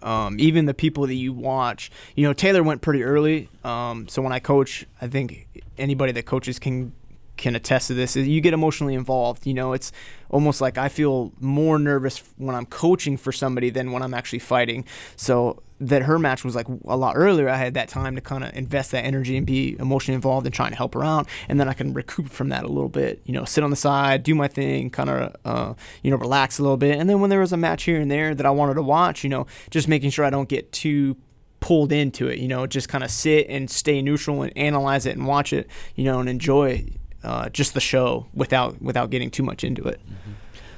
[0.02, 1.90] um, even the people that you watch.
[2.14, 6.26] You know, Taylor went pretty early, um, so when I coach, I think anybody that
[6.26, 6.92] coaches can
[7.38, 8.16] can attest to this.
[8.16, 9.46] is You get emotionally involved.
[9.46, 9.92] You know, it's
[10.28, 14.40] almost like I feel more nervous when I'm coaching for somebody than when I'm actually
[14.40, 14.84] fighting.
[15.16, 17.48] So that her match was like a lot earlier.
[17.48, 20.54] I had that time to kind of invest that energy and be emotionally involved and
[20.54, 23.20] trying to help her out, and then I can recoup from that a little bit.
[23.24, 26.58] You know, sit on the side, do my thing, kind of uh, you know relax
[26.58, 28.50] a little bit, and then when there was a match here and there that I
[28.50, 31.16] wanted to watch, you know, just making sure I don't get too
[31.60, 32.38] pulled into it.
[32.38, 35.68] You know, just kind of sit and stay neutral and analyze it and watch it.
[35.94, 36.86] You know, and enjoy
[37.24, 40.00] uh, just the show without without getting too much into it.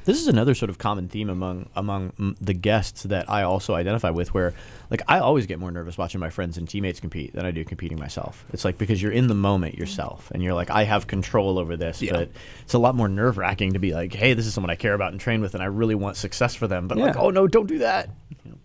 [0.07, 4.11] this is another sort of common theme among among the guests that I also identify
[4.11, 4.55] with, where
[4.91, 7.65] like I always get more nervous watching my friends and teammates compete than I do
[7.65, 8.45] competing myself.
[8.53, 11.77] It's like because you're in the moment yourself, and you're like, I have control over
[11.77, 12.13] this, Yeah.
[12.13, 12.31] but
[12.63, 14.95] it's a lot more nerve wracking to be like, hey, this is someone I care
[14.95, 17.47] about and train with, and I really want success for them, but like, oh no,
[17.47, 18.09] don't do that.
[18.45, 18.57] You know.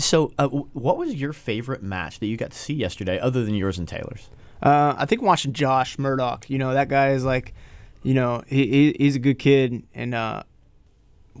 [0.00, 3.54] So, uh, what was your favorite match that you got to see yesterday, other than
[3.54, 4.28] yours and Taylor's?
[4.62, 7.54] Uh, I think watching Josh Murdoch, you know, that guy is like,
[8.02, 10.42] you know, he, he he's a good kid, and uh,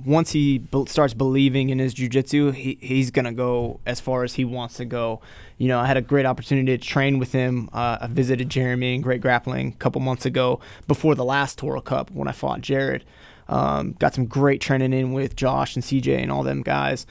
[0.04, 4.34] once he be- starts believing in his jujitsu, he he's gonna go as far as
[4.34, 5.20] he wants to go.
[5.56, 7.68] You know, I had a great opportunity to train with him.
[7.72, 11.80] Uh, I visited Jeremy and Great Grappling a couple months ago before the last Toro
[11.80, 13.04] Cup when I fought Jared.
[13.48, 17.06] Um, got some great training in with Josh and CJ and all them guys,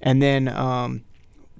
[0.00, 0.48] and then.
[0.48, 1.02] Um,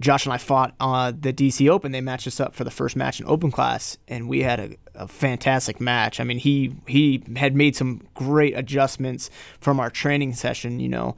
[0.00, 1.92] Josh and I fought uh, the DC Open.
[1.92, 4.76] They matched us up for the first match in open class, and we had a,
[4.94, 6.20] a fantastic match.
[6.20, 9.30] I mean, he he had made some great adjustments
[9.60, 11.16] from our training session, you know,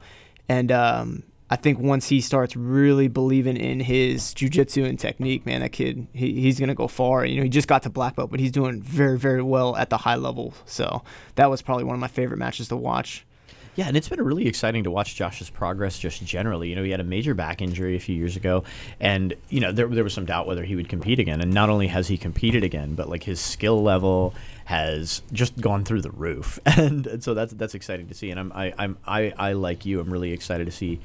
[0.49, 5.61] and um, I think once he starts really believing in his jujitsu and technique, man,
[5.61, 7.25] that kid he, he's gonna go far.
[7.25, 9.89] You know, he just got to black belt, but he's doing very very well at
[9.89, 10.53] the high level.
[10.65, 11.03] So
[11.35, 13.25] that was probably one of my favorite matches to watch.
[13.75, 16.69] Yeah, and it's been really exciting to watch Josh's progress just generally.
[16.69, 18.65] You know, he had a major back injury a few years ago,
[18.99, 21.39] and you know there there was some doubt whether he would compete again.
[21.39, 24.33] And not only has he competed again, but like his skill level
[24.65, 28.29] has just gone through the roof, and, and so that's that's exciting to see.
[28.29, 30.01] And I'm I, I'm I, I like you.
[30.01, 30.99] I'm really excited to see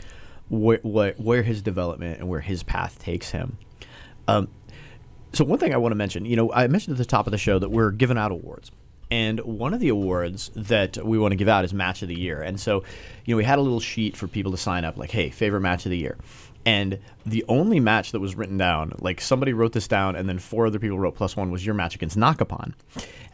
[0.49, 3.59] where where, where his development and where his path takes him.
[4.27, 4.49] Um,
[5.33, 7.31] so one thing I want to mention, you know, I mentioned at the top of
[7.31, 8.73] the show that we're giving out awards.
[9.11, 12.19] And one of the awards that we want to give out is match of the
[12.19, 12.43] year.
[12.43, 12.83] And so,
[13.25, 15.61] you know, we had a little sheet for people to sign up like, "Hey, favorite
[15.61, 16.17] match of the year."
[16.67, 20.41] And the only match that was written down, like somebody wrote this down and then
[20.41, 22.73] four other people wrote plus 1 was your match against Nakapon.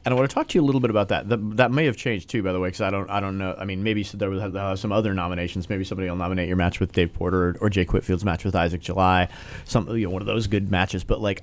[0.04, 1.30] And I want to talk to you a little bit about that.
[1.30, 3.54] That, that may have changed too, by the way, because I don't, I don't know.
[3.58, 5.70] I mean, maybe there was uh, some other nominations.
[5.70, 8.54] Maybe somebody will nominate your match with Dave Porter or, or Jay Whitfield's match with
[8.54, 9.28] Isaac July.
[9.64, 11.02] Some, you know, one of those good matches.
[11.02, 11.42] But like,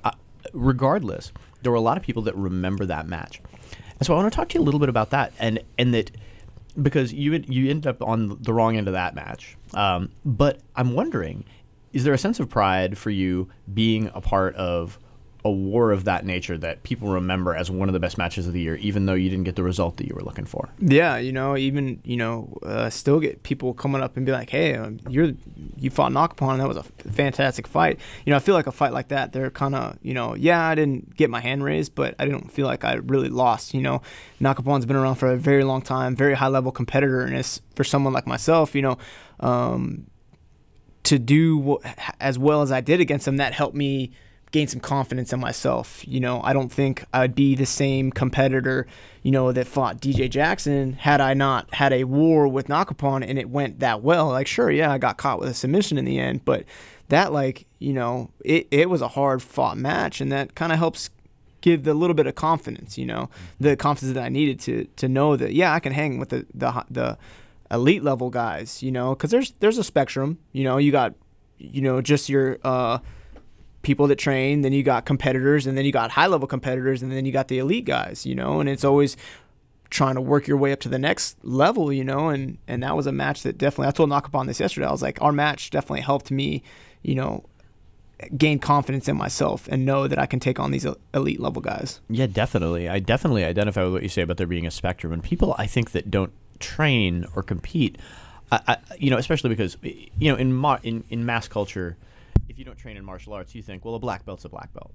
[0.52, 3.40] regardless, there were a lot of people that remember that match.
[4.02, 6.10] So I want to talk to you a little bit about that, and and that
[6.80, 9.56] because you you ended up on the wrong end of that match.
[9.74, 11.44] Um, but I'm wondering,
[11.92, 14.98] is there a sense of pride for you being a part of
[15.44, 18.52] a war of that nature that people remember as one of the best matches of
[18.52, 20.68] the year, even though you didn't get the result that you were looking for?
[20.78, 24.50] Yeah, you know, even you know, uh, still get people coming up and be like,
[24.50, 25.32] "Hey, um, you're
[25.78, 26.52] you fought Nakapon.
[26.52, 29.32] And that was a fantastic fight." You know, I feel like a fight like that,
[29.32, 32.52] they're kind of, you know, yeah, I didn't get my hand raised, but I didn't
[32.52, 33.74] feel like I really lost.
[33.74, 34.02] You know,
[34.40, 37.84] Nakapon's been around for a very long time, very high level competitor, and it's for
[37.84, 38.98] someone like myself, you know,
[39.40, 40.06] um,
[41.04, 41.78] to do
[42.20, 44.12] as well as I did against him, that helped me
[44.50, 46.06] gain some confidence in myself.
[46.06, 48.86] You know, I don't think I'd be the same competitor,
[49.22, 53.38] you know, that fought DJ Jackson had I not had a war with Nakapon and
[53.38, 54.28] it went that well.
[54.28, 56.64] Like, sure, yeah, I got caught with a submission in the end, but
[57.08, 60.78] that, like, you know, it, it was a hard fought match and that kind of
[60.78, 61.10] helps
[61.60, 65.08] give the little bit of confidence, you know, the confidence that I needed to to
[65.08, 67.18] know that yeah, I can hang with the the the
[67.70, 71.14] elite level guys, you know, because there's there's a spectrum, you know, you got
[71.58, 72.98] you know just your uh
[73.82, 77.10] people that train, then you got competitors, and then you got high level competitors, and
[77.12, 79.16] then you got the elite guys, you know, and it's always
[79.90, 82.96] trying to work your way up to the next level, you know, and and that
[82.96, 84.86] was a match that definitely I told Nakapon this yesterday.
[84.86, 86.62] I was like, our match definitely helped me,
[87.02, 87.44] you know,
[88.36, 92.00] gain confidence in myself and know that I can take on these elite level guys.
[92.08, 92.88] Yeah, definitely.
[92.88, 95.66] I definitely identify with what you say about there being a spectrum, and people I
[95.66, 97.98] think that don't train or compete,
[98.52, 101.96] I, I, you know, especially because you know in ma- in in mass culture,
[102.60, 104.92] you don't train in martial arts, you think, well, a black belt's a black belt,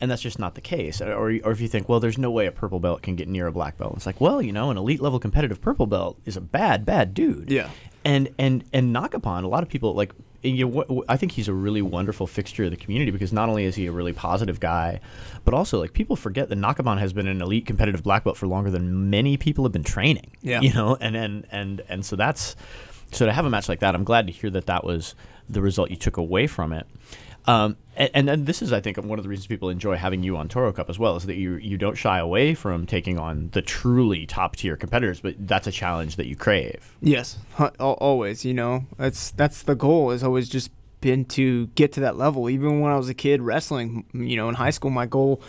[0.00, 1.00] and that's just not the case.
[1.00, 3.48] Or or if you think, well, there's no way a purple belt can get near
[3.48, 6.36] a black belt, it's like, well, you know, an elite level competitive purple belt is
[6.36, 7.50] a bad bad dude.
[7.50, 7.70] Yeah.
[8.04, 11.32] And and and Nakapon, a lot of people like you know, wh- wh- I think
[11.32, 14.12] he's a really wonderful fixture of the community because not only is he a really
[14.12, 15.00] positive guy,
[15.44, 18.46] but also like people forget that Nakapon has been an elite competitive black belt for
[18.46, 20.30] longer than many people have been training.
[20.42, 20.60] Yeah.
[20.60, 22.54] you know, and and and and so that's
[23.12, 23.94] so to have a match like that.
[23.94, 25.14] I'm glad to hear that that was
[25.48, 26.86] the result you took away from it.
[27.46, 30.22] Um, and, and then this is, I think, one of the reasons people enjoy having
[30.22, 33.18] you on Toro Cup as well, is that you you don't shy away from taking
[33.18, 36.96] on the truly top tier competitors, but that's a challenge that you crave.
[37.00, 37.38] Yes,
[37.78, 38.44] always.
[38.44, 40.10] You know, that's that's the goal.
[40.10, 42.50] Has always just been to get to that level.
[42.50, 45.40] Even when I was a kid wrestling, you know, in high school, my goal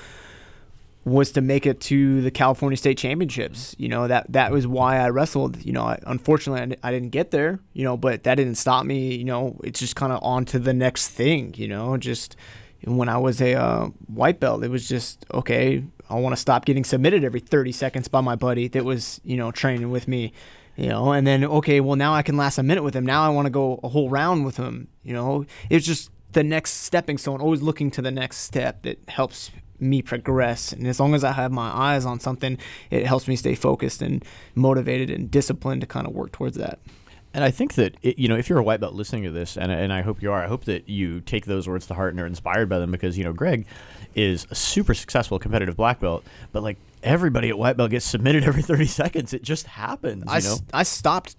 [1.08, 3.74] was to make it to the California State Championships.
[3.78, 5.64] You know, that that was why I wrestled.
[5.64, 7.60] You know, I, unfortunately, I, I didn't get there.
[7.74, 9.16] You know, but that didn't stop me.
[9.16, 11.54] You know, it's just kind of on to the next thing.
[11.56, 12.36] You know, just
[12.84, 15.84] when I was a uh, white belt, it was just okay.
[16.10, 19.36] I want to stop getting submitted every 30 seconds by my buddy that was, you
[19.36, 20.32] know, training with me.
[20.78, 23.06] you know, and then okay, well now I can last a minute with him.
[23.06, 24.90] Now I want to go a whole round with him.
[25.04, 27.42] You know, it's just the next stepping stone.
[27.42, 30.72] Always looking to the next step that helps me progress.
[30.74, 32.58] And as long as I have my eyes on something,
[32.90, 34.24] it helps me stay focused and
[34.56, 36.80] motivated and disciplined to kind of work towards that.
[37.34, 39.58] And I think that it, you know, if you're a white belt listening to this,
[39.58, 42.14] and and I hope you are, I hope that you take those words to heart
[42.14, 43.68] and are inspired by them because you know Greg
[44.16, 48.44] is a super successful competitive black belt, but like everybody at white belt gets submitted
[48.44, 49.34] every 30 seconds.
[49.34, 50.24] It just happens.
[50.26, 50.54] I, you know?
[50.54, 51.36] s- I stopped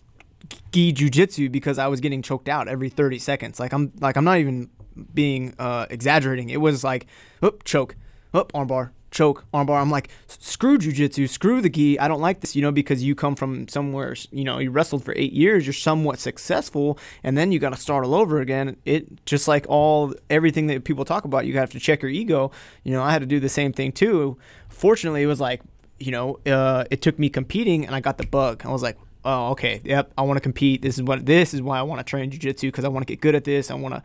[0.70, 3.58] gi jujitsu because I was getting choked out every 30 seconds.
[3.58, 4.70] Like I'm like I'm not even
[5.14, 6.50] being uh, exaggerating.
[6.50, 7.06] It was like,
[7.42, 7.96] oop, choke,
[8.34, 9.80] oop, armbar, choke, armbar.
[9.80, 11.98] I'm like, screw jujitsu, screw the gi.
[11.98, 15.04] I don't like this, you know, because you come from somewhere, you know, you wrestled
[15.04, 18.76] for eight years, you're somewhat successful, and then you got to start all over again.
[18.84, 22.50] It just like all everything that people talk about, you have to check your ego.
[22.84, 24.38] You know, I had to do the same thing too.
[24.68, 25.62] Fortunately, it was like,
[25.98, 28.62] you know, uh, it took me competing, and I got the bug.
[28.64, 30.82] I was like, oh, okay, yep, I want to compete.
[30.82, 33.12] This is what this is why I want to train jujitsu because I want to
[33.12, 33.70] get good at this.
[33.70, 34.02] I want to,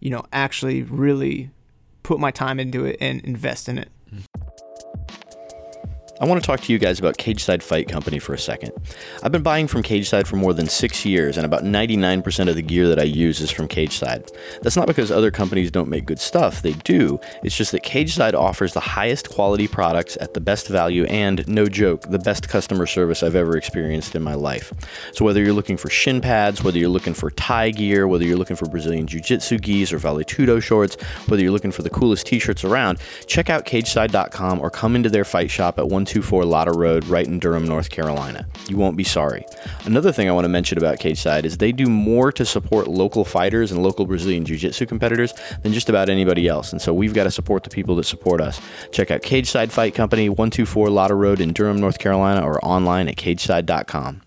[0.00, 1.50] you know, actually really
[2.02, 3.88] put my time into it and invest in it.
[6.22, 8.70] I want to talk to you guys about Cageside Fight Company for a second.
[9.24, 12.62] I've been buying from Cageside for more than six years, and about 99% of the
[12.62, 14.30] gear that I use is from Cageside.
[14.62, 17.18] That's not because other companies don't make good stuff, they do.
[17.42, 21.66] It's just that Cageside offers the highest quality products at the best value and, no
[21.66, 24.72] joke, the best customer service I've ever experienced in my life.
[25.14, 28.38] So whether you're looking for shin pads, whether you're looking for tie gear, whether you're
[28.38, 30.94] looking for Brazilian Jiu Jitsu gis or Vale Tudo shorts,
[31.26, 35.10] whether you're looking for the coolest t shirts around, check out cageside.com or come into
[35.10, 38.46] their fight shop at 124 Lotta Road right in Durham, North Carolina.
[38.68, 39.46] You won't be sorry.
[39.86, 43.24] Another thing I want to mention about Cageside is they do more to support local
[43.24, 46.70] fighters and local Brazilian Jiu Jitsu competitors than just about anybody else.
[46.70, 48.60] And so we've got to support the people that support us.
[48.92, 53.16] Check out Cageside Fight Company, 124 Lotta Road in Durham, North Carolina, or online at
[53.16, 54.20] cageside.com.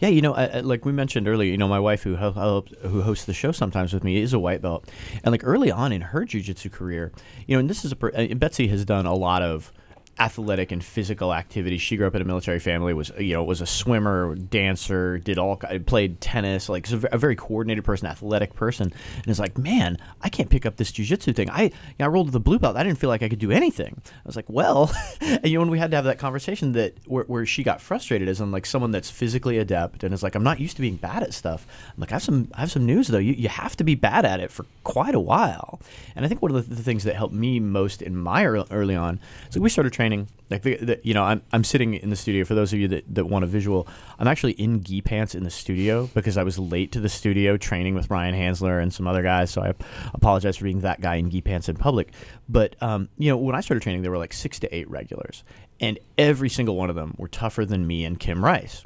[0.00, 2.68] Yeah, you know, I, like we mentioned earlier, you know, my wife who hel- help,
[2.80, 4.90] who hosts the show sometimes with me is a white belt,
[5.22, 7.12] and like early on in her jujitsu career,
[7.46, 9.72] you know, and this is a per- uh, Betsy has done a lot of
[10.18, 11.82] athletic and physical activities.
[11.82, 15.38] She grew up in a military family, was you know was a swimmer, dancer, did
[15.38, 20.28] all played tennis, like a very coordinated person, athletic person, and it's like, man, I
[20.28, 21.50] can't pick up this jujitsu thing.
[21.50, 22.76] I you know, I rolled the blue belt.
[22.76, 24.00] I didn't feel like I could do anything.
[24.06, 26.96] I was like, well, and you know, when we had to have that conversation that
[27.06, 30.34] where, where she got frustrated as I'm like someone that's physically adept and is like,
[30.34, 31.66] I'm not used to being bad at stuff.
[31.88, 33.18] I'm like, I have some I have some news though.
[33.18, 35.80] You you have to be bad at it for quite a while.
[36.14, 38.94] And I think one of the, the things that helped me most in my early,
[38.94, 39.18] on,
[39.50, 40.28] so we started training.
[40.50, 42.44] Like the, the, you know, I'm, I'm sitting in the studio.
[42.44, 43.88] For those of you that, that want a visual,
[44.18, 47.56] I'm actually in gi pants in the studio because I was late to the studio
[47.56, 49.50] training with Ryan Hansler and some other guys.
[49.50, 49.74] So I
[50.12, 52.12] apologize for being that guy in gi pants in public.
[52.48, 55.44] But um, you know, when I started training, there were like six to eight regulars,
[55.80, 58.84] and every single one of them were tougher than me and Kim Rice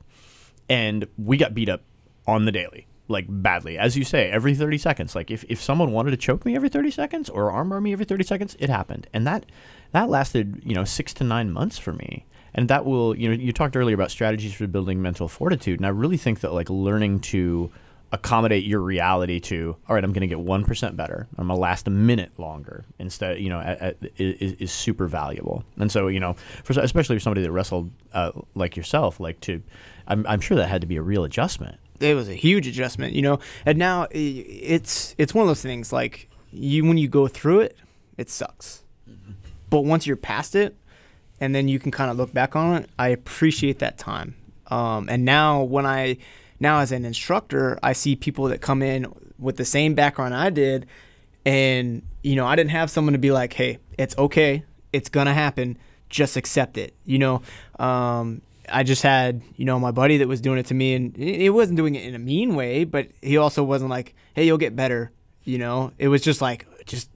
[0.68, 1.82] and we got beat up
[2.26, 5.92] on the daily like badly as you say every 30 seconds like if, if someone
[5.92, 9.06] wanted to choke me every 30 seconds or armbar me every 30 seconds it happened
[9.14, 9.46] and that
[9.92, 12.24] that lasted you know six to nine months for me
[12.54, 15.86] and that will you know you talked earlier about strategies for building mental fortitude and
[15.86, 17.70] i really think that like learning to
[18.10, 21.60] accommodate your reality to all right i'm going to get 1% better i'm going to
[21.60, 26.08] last a minute longer instead you know at, at, is, is super valuable and so
[26.08, 29.62] you know for especially for somebody that wrestled uh, like yourself like to
[30.06, 33.12] I'm, I'm sure that had to be a real adjustment it was a huge adjustment,
[33.12, 33.38] you know.
[33.66, 37.76] And now it's it's one of those things like you when you go through it,
[38.16, 38.84] it sucks.
[39.70, 40.76] But once you're past it,
[41.40, 44.34] and then you can kind of look back on it, I appreciate that time.
[44.68, 46.18] Um, and now when I
[46.60, 49.06] now as an instructor, I see people that come in
[49.38, 50.86] with the same background I did,
[51.46, 55.34] and you know I didn't have someone to be like, hey, it's okay, it's gonna
[55.34, 55.78] happen,
[56.08, 56.94] just accept it.
[57.04, 57.42] You know,
[57.78, 61.16] um, I just had, you know, my buddy that was doing it to me, and
[61.16, 64.58] he wasn't doing it in a mean way, but he also wasn't like, "Hey, you'll
[64.58, 65.12] get better."
[65.44, 67.08] You know, it was just like, just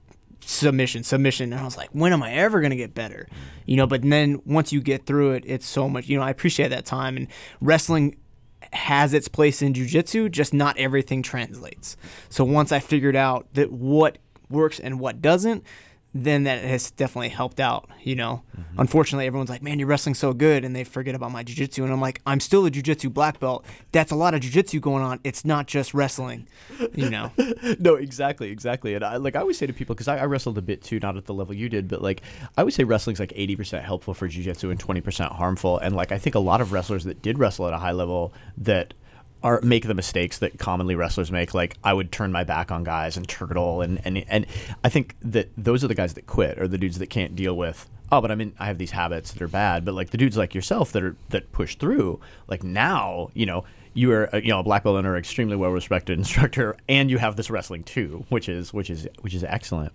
[0.45, 3.27] submission, submission, and I was like, "When am I ever gonna get better?"
[3.65, 6.07] You know, but then once you get through it, it's so much.
[6.07, 7.27] You know, I appreciate that time, and
[7.61, 8.17] wrestling
[8.71, 11.97] has its place in jujitsu, just not everything translates.
[12.29, 14.17] So once I figured out that what
[14.49, 15.63] works and what doesn't,
[16.13, 18.43] then that has definitely helped out, you know.
[18.55, 18.81] Mm-hmm.
[18.81, 21.91] Unfortunately, everyone's like, "Man, you're wrestling so good," and they forget about my jujitsu, and
[21.91, 23.65] I'm like, "I'm still a jujitsu black belt.
[23.91, 25.19] That's a lot of jujitsu going on.
[25.23, 26.47] It's not just wrestling,
[26.93, 27.31] you know."
[27.79, 28.93] no, exactly, exactly.
[28.93, 30.99] And I, like I always say to people, because I, I wrestled a bit too,
[30.99, 32.21] not at the level you did, but like
[32.55, 35.79] I always say wrestling's like eighty percent helpful for jujitsu and twenty percent harmful.
[35.79, 38.33] And like I think a lot of wrestlers that did wrestle at a high level
[38.57, 38.93] that
[39.43, 41.53] are make the mistakes that commonly wrestlers make.
[41.53, 44.45] Like I would turn my back on guys and turtle, and and and
[44.83, 47.55] I think that those are the guys that quit, or the dudes that can't deal
[47.55, 49.83] with oh, but I mean, I have these habits that are bad.
[49.83, 53.65] But like the dudes like yourself that are that push through, like now, you know,
[53.93, 57.17] you are you know a black belt and are extremely well respected instructor, and you
[57.17, 59.93] have this wrestling too, which is which is which is excellent.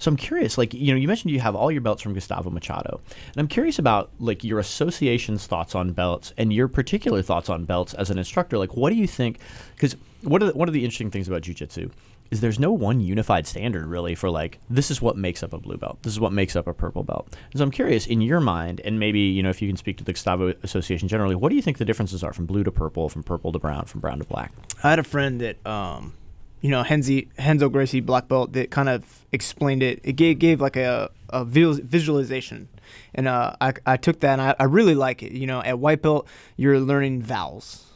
[0.00, 2.50] So I'm curious, like you know, you mentioned you have all your belts from Gustavo
[2.50, 7.48] Machado, and I'm curious about like your association's thoughts on belts and your particular thoughts
[7.48, 8.58] on belts as an instructor.
[8.58, 9.38] Like, what do you think?
[9.74, 11.90] Because one of the, one of the interesting things about jujitsu
[12.30, 15.58] is there's no one unified standard really for like this is what makes up a
[15.58, 17.28] blue belt, this is what makes up a purple belt.
[17.52, 19.98] And so I'm curious, in your mind, and maybe you know if you can speak
[19.98, 22.72] to the Gustavo Association generally, what do you think the differences are from blue to
[22.72, 24.52] purple, from purple to brown, from brown to black?
[24.82, 26.14] I had a friend that, um,
[26.60, 30.00] you know, Henzi, Renzo Gracie black belt that kind of explained it.
[30.02, 32.68] It gave, gave like a, a visualization.
[33.14, 35.32] And uh, I, I took that and I, I really like it.
[35.32, 37.86] You know, at white belt, you're learning vowels.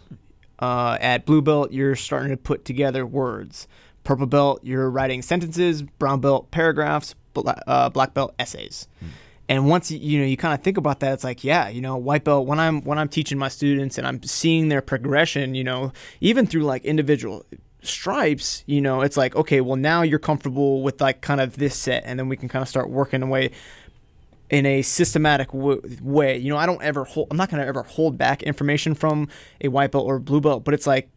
[0.59, 3.69] Uh, at blue belt, you're starting to put together words.
[4.03, 5.83] Purple belt, you're writing sentences.
[5.83, 7.15] Brown belt, paragraphs.
[7.35, 8.87] Bla- uh, black belt, essays.
[9.49, 11.81] And once you, you know you kind of think about that, it's like yeah, you
[11.81, 12.47] know, white belt.
[12.47, 16.47] When I'm when I'm teaching my students and I'm seeing their progression, you know, even
[16.47, 17.45] through like individual
[17.87, 21.77] stripes, you know, it's like okay, well now you're comfortable with like kind of this
[21.77, 23.51] set, and then we can kind of start working away
[24.51, 26.39] in a systematic w- way.
[26.39, 27.29] You know, I don't ever hold.
[27.31, 29.29] I'm not gonna ever hold back information from
[29.61, 31.09] a white belt or blue belt, but it's like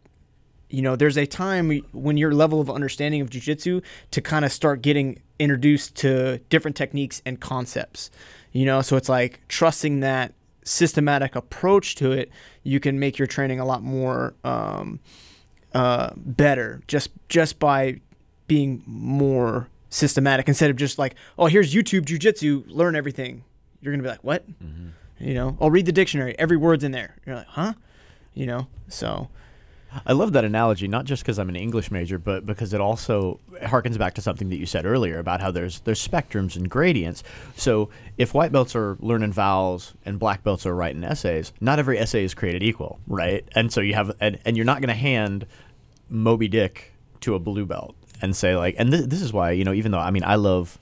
[0.70, 4.52] you know, there's a time when your level of understanding of jujitsu to kind of
[4.52, 8.10] start getting introduced to different techniques and concepts.
[8.52, 12.30] You know, so it's like trusting that systematic approach to it.
[12.62, 15.00] You can make your training a lot more um,
[15.74, 18.00] uh, better just just by
[18.46, 23.44] being more systematic instead of just like, oh, here's YouTube jujitsu, learn everything.
[23.80, 24.44] You're gonna be like, what?
[25.18, 26.38] You know, I'll read the dictionary.
[26.38, 27.16] Every word's in there.
[27.26, 27.72] You're like, huh?
[28.34, 29.28] You know, so.
[30.06, 33.40] I love that analogy, not just because I'm an English major, but because it also
[33.62, 37.22] harkens back to something that you said earlier about how there's there's spectrums and gradients.
[37.56, 41.98] So if white belts are learning vowels and black belts are writing essays, not every
[41.98, 43.44] essay is created equal, right?
[43.52, 45.46] And so you have and, and you're not going to hand
[46.08, 49.64] Moby Dick to a blue belt and say like, and this, this is why you
[49.64, 50.78] know even though I mean I love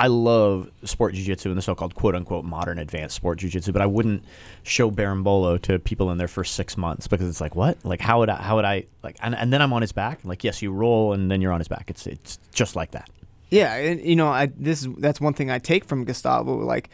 [0.00, 4.24] I love sport jiu-jitsu and the so-called quote-unquote modern advanced sport jiu-jitsu, but I wouldn't
[4.62, 7.76] show Berimbolo to people in their first six months because it's like, what?
[7.84, 8.36] Like, how would I?
[8.36, 8.86] How would I?
[9.02, 10.20] Like, and, and then I'm on his back.
[10.24, 11.90] Like, yes, you roll, and then you're on his back.
[11.90, 13.10] It's it's just like that.
[13.50, 16.56] Yeah, and you know, I this is that's one thing I take from Gustavo.
[16.56, 16.88] Like,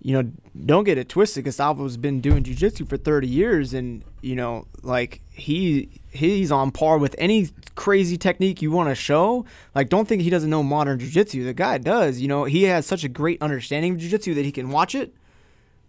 [0.00, 0.30] you know,
[0.64, 1.44] don't get it twisted.
[1.44, 6.98] Gustavo's been doing jujitsu for 30 years, and you know, like he he's on par
[6.98, 9.44] with any crazy technique you want to show.
[9.74, 11.44] Like, don't think he doesn't know modern jujitsu.
[11.44, 12.20] The guy does.
[12.20, 15.14] You know, he has such a great understanding of jujitsu that he can watch it,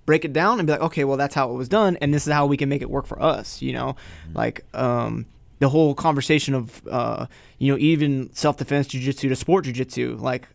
[0.05, 2.25] break it down, and be like, okay, well, that's how it was done, and this
[2.25, 3.61] is how we can make it work for us.
[3.61, 3.95] You know,
[4.33, 5.25] like um,
[5.59, 7.27] the whole conversation of uh,
[7.59, 10.19] you know even self defense jujitsu to sport jujitsu.
[10.19, 10.47] Like,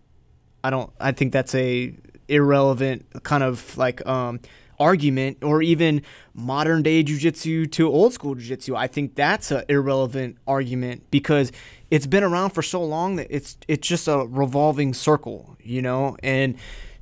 [0.64, 0.90] I don't.
[0.98, 1.94] I think that's a
[2.32, 4.40] irrelevant kind of like um,
[4.80, 6.02] argument, or even
[6.34, 8.76] modern day jujitsu to old school jujitsu.
[8.76, 11.52] I think that's an irrelevant argument because
[11.90, 16.16] it's been around for so long that it's it's just a revolving circle, you know,
[16.22, 16.56] and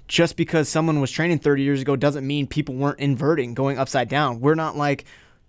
[0.08, 4.08] just because someone was training 30 years ago doesn't mean people weren't inverting, going upside
[4.08, 4.40] down.
[4.40, 5.04] We're not like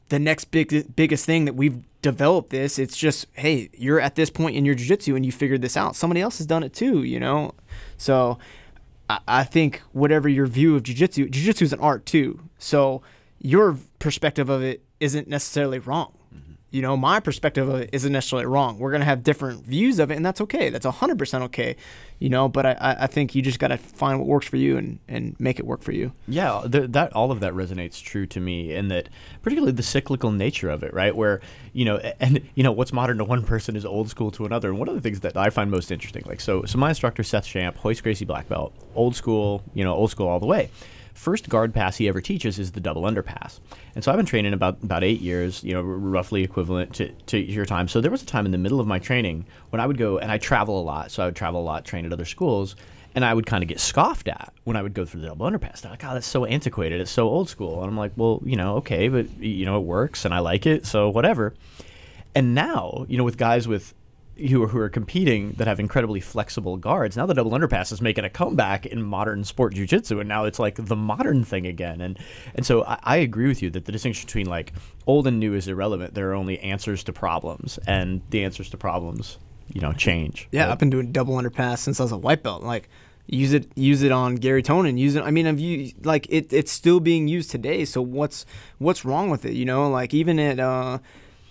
[0.09, 2.77] the next big biggest thing that we've developed this.
[2.77, 5.95] It's just, hey, you're at this point in your jiu-jitsu and you figured this out.
[5.95, 7.55] Somebody else has done it too, you know?
[7.97, 8.37] So
[9.27, 12.39] I, think whatever your view of jiu-jitsu, jiu-jitsu is an art too.
[12.57, 13.01] So
[13.39, 16.17] your perspective of it isn't necessarily wrong.
[16.71, 18.79] You know, my perspective of it isn't necessarily wrong.
[18.79, 20.69] We're gonna have different views of it, and that's okay.
[20.69, 21.75] That's hundred percent okay.
[22.17, 24.99] You know, but I, I think you just gotta find what works for you and,
[25.07, 26.13] and make it work for you.
[26.27, 29.09] Yeah, th- that all of that resonates true to me, in that
[29.41, 31.15] particularly the cyclical nature of it, right?
[31.15, 31.41] Where
[31.73, 34.69] you know, and you know, what's modern to one person is old school to another.
[34.69, 37.23] And one of the things that I find most interesting, like so, so my instructor
[37.23, 40.69] Seth Champ, Royce Gracie black belt, old school, you know, old school all the way.
[41.13, 43.59] First guard pass he ever teaches is the double underpass,
[43.95, 47.37] and so I've been training about about eight years, you know, roughly equivalent to, to
[47.37, 47.87] your time.
[47.87, 50.17] So there was a time in the middle of my training when I would go
[50.17, 52.75] and I travel a lot, so I would travel a lot, train at other schools,
[53.13, 55.45] and I would kind of get scoffed at when I would go through the double
[55.45, 55.81] underpass.
[55.81, 57.01] They're like, "Oh, that's so antiquated.
[57.01, 59.83] It's so old school." And I'm like, "Well, you know, okay, but you know, it
[59.83, 61.53] works, and I like it, so whatever."
[62.33, 63.93] And now, you know, with guys with
[64.49, 68.01] who are, who are competing that have incredibly flexible guards, now the double underpass is
[68.01, 72.01] making a comeback in modern sport jiu-jitsu, and now it's like the modern thing again.
[72.01, 72.17] And
[72.55, 74.73] and so I, I agree with you that the distinction between like
[75.05, 76.13] old and new is irrelevant.
[76.13, 79.37] There are only answers to problems, and the answers to problems,
[79.73, 80.47] you know, change.
[80.51, 80.71] Yeah, right?
[80.71, 82.63] I've been doing double underpass since I was a white belt.
[82.63, 82.89] Like
[83.27, 84.97] use it use it on Garry Tonon.
[84.97, 85.23] Use it.
[85.23, 86.51] I mean, I've used, like it.
[86.51, 87.85] It's still being used today.
[87.85, 88.45] So what's
[88.77, 89.53] what's wrong with it?
[89.53, 90.99] You know, like even at uh,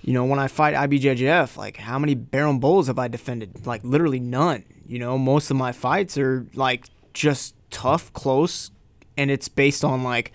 [0.03, 3.67] you know, when I fight IBJJF, like how many Berimbolos have I defended?
[3.67, 4.65] Like literally none.
[4.87, 8.71] You know, most of my fights are like just tough, close
[9.17, 10.33] and it's based on like,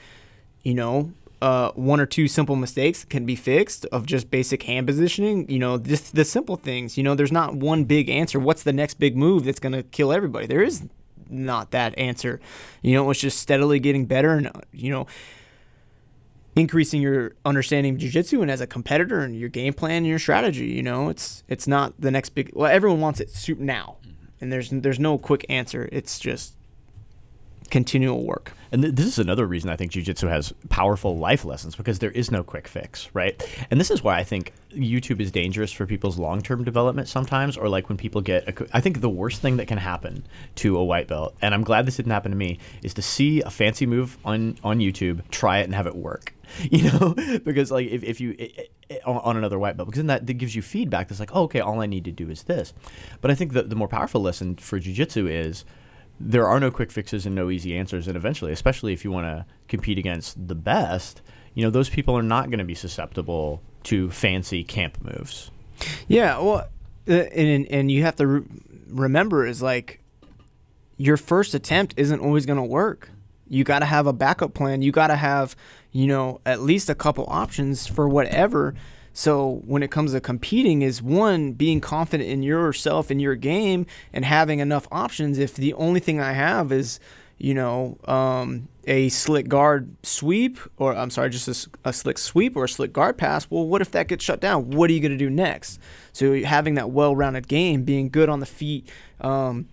[0.63, 1.11] you know,
[1.41, 5.49] uh, one or two simple mistakes can be fixed of just basic hand positioning.
[5.49, 6.97] You know, just the simple things.
[6.97, 8.39] You know, there's not one big answer.
[8.39, 10.45] What's the next big move that's gonna kill everybody?
[10.45, 10.83] There is
[11.29, 12.39] not that answer.
[12.81, 15.07] You know, it's just steadily getting better and you know
[16.55, 20.19] increasing your understanding of jiu-jitsu and as a competitor and your game plan and your
[20.19, 23.97] strategy you know it's it's not the next big well everyone wants it soup now.
[24.01, 24.25] Mm-hmm.
[24.41, 25.89] And there's there's no quick answer.
[25.91, 26.55] It's just
[27.69, 31.75] continual work And th- this is another reason I think jujitsu has powerful life lessons
[31.75, 33.41] because there is no quick fix, right?
[33.71, 37.57] And this is why I think YouTube is dangerous for people's long term development sometimes,
[37.57, 38.47] or like when people get.
[38.47, 41.63] A, I think the worst thing that can happen to a white belt, and I'm
[41.63, 45.21] glad this didn't happen to me, is to see a fancy move on on YouTube,
[45.31, 46.33] try it, and have it work.
[46.71, 49.97] You know, because like if, if you i i on, on another white belt, because
[49.97, 51.07] then that, that gives you feedback.
[51.07, 52.71] That's like, oh, okay, all I need to do is this.
[53.19, 55.65] But I think the the more powerful lesson for jujitsu is
[56.19, 58.07] there are no quick fixes and no easy answers.
[58.07, 61.21] And eventually, especially if you want to compete against the best,
[61.53, 65.51] you know, those people are not going to be susceptible to fancy camp moves.
[66.07, 66.67] Yeah, well,
[67.07, 68.45] uh, and and you have to re-
[68.87, 70.01] remember is like
[70.97, 73.09] your first attempt isn't always going to work.
[73.47, 74.81] You got to have a backup plan.
[74.81, 75.55] You got to have,
[75.91, 78.73] you know, at least a couple options for whatever.
[79.17, 83.85] So when it comes to competing, is one being confident in yourself and your game
[84.11, 85.39] and having enough options.
[85.39, 86.99] If the only thing I have is,
[87.37, 92.65] you know, um, a slick guard sweep, or I'm sorry, just a slick sweep or
[92.65, 93.49] a slick guard pass.
[93.49, 94.71] Well, what if that gets shut down?
[94.71, 95.79] What are you going to do next?
[96.11, 98.89] So having that well-rounded game, being good on the feet,
[99.21, 99.69] um,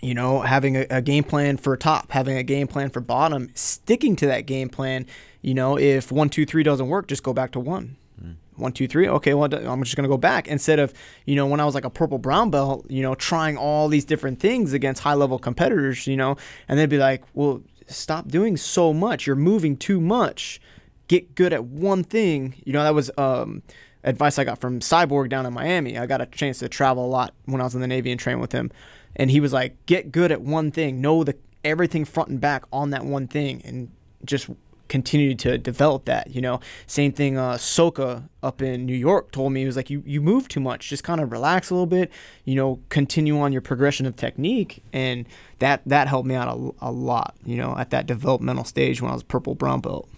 [0.00, 3.50] you know, having a, a game plan for top, having a game plan for bottom,
[3.54, 5.04] sticking to that game plan.
[5.42, 7.98] You know, if one, two, three doesn't work, just go back to one.
[8.62, 9.08] One, two, three.
[9.08, 10.94] Okay, well, I'm just gonna go back instead of
[11.26, 14.04] you know when I was like a purple brown belt, you know, trying all these
[14.04, 16.36] different things against high level competitors, you know,
[16.68, 19.26] and they'd be like, well, stop doing so much.
[19.26, 20.60] You're moving too much.
[21.08, 22.54] Get good at one thing.
[22.64, 23.62] You know, that was um,
[24.04, 25.98] advice I got from Cyborg down in Miami.
[25.98, 28.18] I got a chance to travel a lot when I was in the Navy and
[28.18, 28.70] train with him,
[29.16, 31.00] and he was like, get good at one thing.
[31.00, 33.90] Know the everything front and back on that one thing, and
[34.24, 34.48] just
[34.92, 36.34] continue to develop that.
[36.34, 37.38] You know, same thing.
[37.38, 40.60] Uh, Soka up in New York told me he was like, you you move too
[40.60, 40.90] much.
[40.90, 42.12] Just kind of relax a little bit.
[42.44, 45.26] You know, continue on your progression of technique, and
[45.60, 47.34] that that helped me out a, a lot.
[47.42, 50.08] You know, at that developmental stage when I was purple brown belt.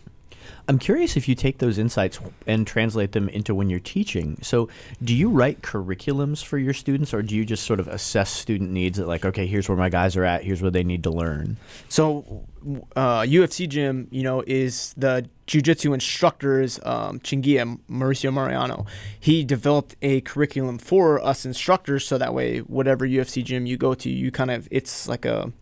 [0.69, 4.39] I'm curious if you take those insights and translate them into when you're teaching.
[4.43, 4.69] So,
[5.03, 8.71] do you write curriculums for your students, or do you just sort of assess student
[8.71, 8.99] needs?
[8.99, 10.45] Like, okay, here's where my guys are at.
[10.45, 11.59] Here's where they need to learn.
[11.89, 12.47] So,
[12.97, 18.87] uh, UFC gym, you know, is the jujitsu instructors, um, Chingia, Mauricio Mariano.
[19.19, 23.95] He developed a curriculum for us instructors, so that way, whatever UFC gym you go
[23.95, 25.53] to, you kind of it's like a,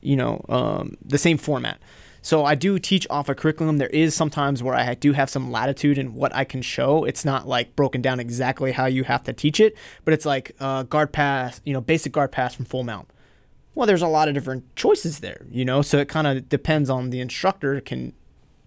[0.00, 1.78] you know, um, the same format.
[2.22, 3.78] So I do teach off a curriculum.
[3.78, 7.04] There is sometimes where I do have some latitude in what I can show.
[7.04, 10.52] It's not like broken down exactly how you have to teach it, but it's like
[10.60, 13.08] uh, guard pass, you know, basic guard pass from full mount.
[13.74, 16.90] Well, there's a lot of different choices there, you know, so it kind of depends
[16.90, 18.12] on the instructor can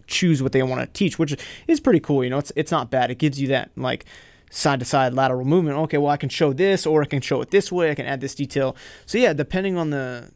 [0.08, 1.36] choose what they want to teach, which
[1.68, 2.24] is pretty cool.
[2.24, 3.12] You know, it's it's not bad.
[3.12, 4.06] It gives you that like
[4.50, 5.78] side to side lateral movement.
[5.78, 7.92] Okay, well I can show this, or I can show it this way.
[7.92, 8.76] I can add this detail.
[9.06, 10.32] So yeah, depending on the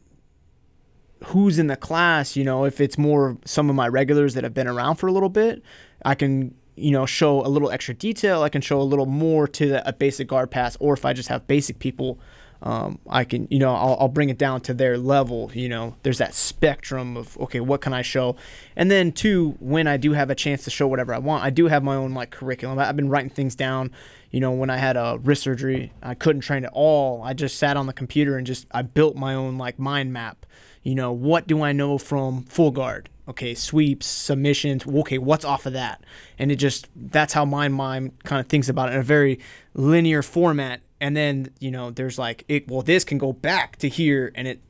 [1.26, 4.54] who's in the class, you know, if it's more some of my regulars that have
[4.54, 5.62] been around for a little bit,
[6.04, 8.42] I can you know show a little extra detail.
[8.42, 11.12] I can show a little more to the, a basic guard pass, or if I
[11.12, 12.18] just have basic people.
[12.60, 15.48] Um, I can, you know, I'll, I'll bring it down to their level.
[15.54, 18.36] You know, there's that spectrum of okay, what can I show,
[18.74, 21.50] and then two, when I do have a chance to show whatever I want, I
[21.50, 22.78] do have my own like curriculum.
[22.78, 23.92] I've been writing things down.
[24.30, 27.22] You know, when I had a wrist surgery, I couldn't train at all.
[27.22, 30.44] I just sat on the computer and just I built my own like mind map.
[30.88, 33.10] You know, what do I know from full guard?
[33.28, 34.86] Okay, sweeps, submissions.
[34.86, 36.02] Okay, what's off of that?
[36.38, 39.38] And it just that's how my mind kind of thinks about it in a very
[39.74, 43.88] linear format and then you know there's like it well this can go back to
[43.88, 44.60] here and it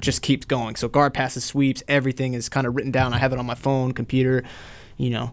[0.00, 3.32] just keeps going so guard passes sweeps everything is kind of written down i have
[3.32, 4.42] it on my phone computer
[4.96, 5.32] you know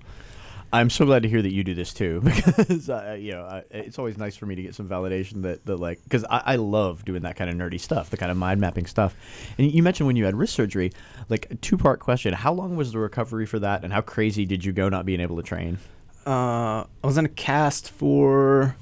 [0.73, 3.61] I'm so glad to hear that you do this too, because uh, you know uh,
[3.71, 6.55] it's always nice for me to get some validation that, that like because I, I
[6.57, 9.15] love doing that kind of nerdy stuff, the kind of mind mapping stuff.
[9.57, 10.91] And you mentioned when you had wrist surgery,
[11.29, 14.45] like a two part question: How long was the recovery for that, and how crazy
[14.45, 15.77] did you go not being able to train?
[16.25, 18.75] uh, i was in a cast for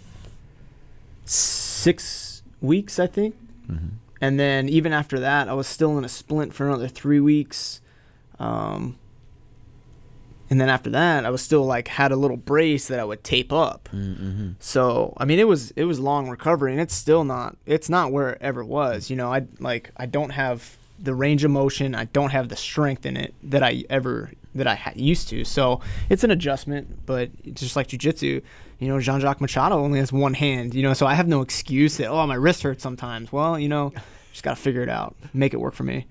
[1.25, 3.35] six weeks i think
[4.21, 7.81] and then even after that i was still in a splint for another three weeks
[8.39, 8.97] um,
[10.49, 13.23] and then after that i was still like had a little brace that i would
[13.23, 14.49] tape up Mm-hmm.
[14.59, 18.11] So I mean, it was it was long recovery, and it's still not it's not
[18.11, 19.09] where it ever was.
[19.09, 21.95] You know, I like I don't have the range of motion.
[21.95, 25.43] I don't have the strength in it that I ever that I ha- used to.
[25.45, 28.41] So it's an adjustment, but just like jujitsu,
[28.79, 31.41] you know, Jean Jacques Machado only has one hand, you know, so I have no
[31.41, 33.31] excuse that, oh, my wrist hurts sometimes.
[33.33, 33.91] Well, you know,
[34.31, 36.07] just got to figure it out, make it work for me.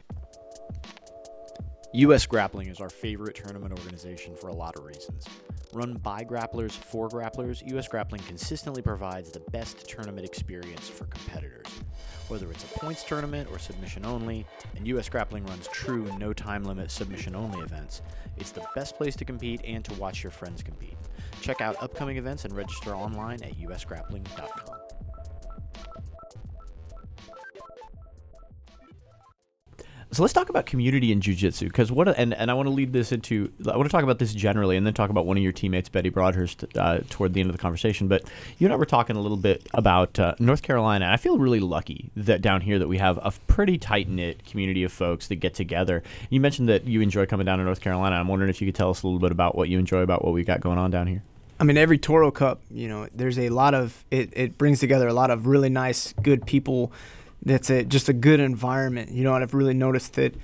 [1.97, 5.29] US Grappling is our favorite tournament organization for a lot of reasons.
[5.73, 11.69] Run by grapplers for grapplers, US Grappling consistently provides the best tournament experience for competitors.
[12.27, 16.65] Whether it's a points tournament or submission only, and US Grappling runs true no time
[16.65, 18.03] limit submission only events,
[18.37, 20.97] it's the best place to compete and to watch your friends compete.
[21.43, 24.79] Check out upcoming events and register online at usgrappling.com.
[30.15, 32.93] So let's talk about community in jujitsu because what and and I want to lead
[32.93, 35.43] this into I want to talk about this generally and then talk about one of
[35.43, 38.07] your teammates Betty Broadhurst uh, toward the end of the conversation.
[38.07, 38.23] But
[38.59, 41.11] you and I were talking a little bit about uh, North Carolina.
[41.11, 44.85] I feel really lucky that down here that we have a pretty tight knit community
[44.85, 46.05] of folks that get together.
[46.31, 48.15] You mentioned that you enjoy coming down to North Carolina.
[48.15, 50.25] I'm wondering if you could tell us a little bit about what you enjoy about
[50.25, 51.23] what we got going on down here.
[51.59, 54.31] I mean, every Toro Cup, you know, there's a lot of it.
[54.33, 56.93] It brings together a lot of really nice, good people.
[57.45, 59.35] That's a, just a good environment, you know.
[59.35, 60.35] And I've really noticed that,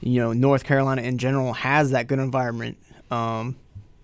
[0.00, 2.78] you know, North Carolina in general has that good environment.
[3.10, 3.56] Um,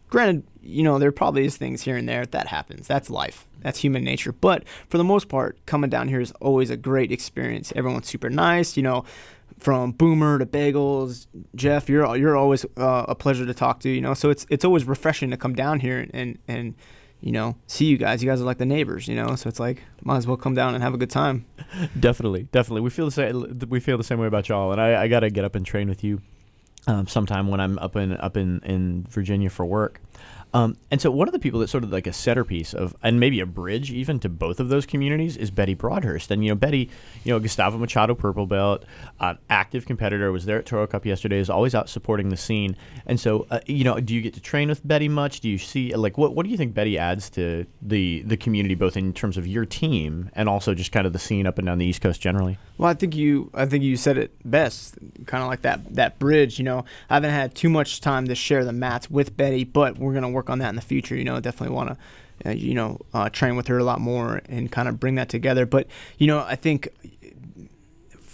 [0.09, 2.87] granted, you know, there probably is things here and there that happens.
[2.87, 3.47] That's life.
[3.61, 4.33] That's human nature.
[4.33, 7.73] But for the most part, coming down here is always a great experience.
[7.77, 8.77] Everyone's super nice.
[8.77, 9.05] You know,
[9.59, 13.89] from Boomer to Bagels, Jeff, you're you're always uh, a pleasure to talk to.
[13.89, 16.75] You know, so it's it's always refreshing to come down here and and
[17.21, 18.23] you know see you guys.
[18.23, 19.09] You guys are like the neighbors.
[19.09, 21.47] You know, so it's like might as well come down and have a good time.
[21.99, 22.81] Definitely, definitely.
[22.81, 23.59] We feel the same.
[23.69, 24.73] We feel the same way about y'all.
[24.73, 26.21] And I, I got to get up and train with you
[26.87, 30.01] um, sometime when I'm up in up in in Virginia for work.
[30.53, 33.21] Um, and so one of the people that's sort of like a centerpiece of, and
[33.21, 36.31] maybe a bridge even to both of those communities is Betty Broadhurst.
[36.31, 36.91] And, you know, Betty,
[37.25, 38.85] you know, Gustavo Machado purple belt,
[39.21, 42.77] uh, active competitor, was there at Toro Cup yesterday, is always out supporting the scene.
[43.07, 45.41] And so, uh, you know, do you get to train with Betty much?
[45.41, 48.75] Do you see, like, what, what do you think Betty adds to the, the community,
[48.75, 51.67] both in terms of your team and also just kind of the scene up and
[51.67, 52.59] down the East Coast generally?
[52.81, 54.97] Well, I think you I think you said it best,
[55.27, 56.59] kind of like that that bridge.
[56.59, 59.99] You know, I haven't had too much time to share the mats with Betty, but
[59.99, 61.17] we're gonna work on that in the future.
[61.17, 64.41] You know, definitely want to, uh, you know, uh, train with her a lot more
[64.47, 65.67] and kind of bring that together.
[65.67, 66.89] But you know, I think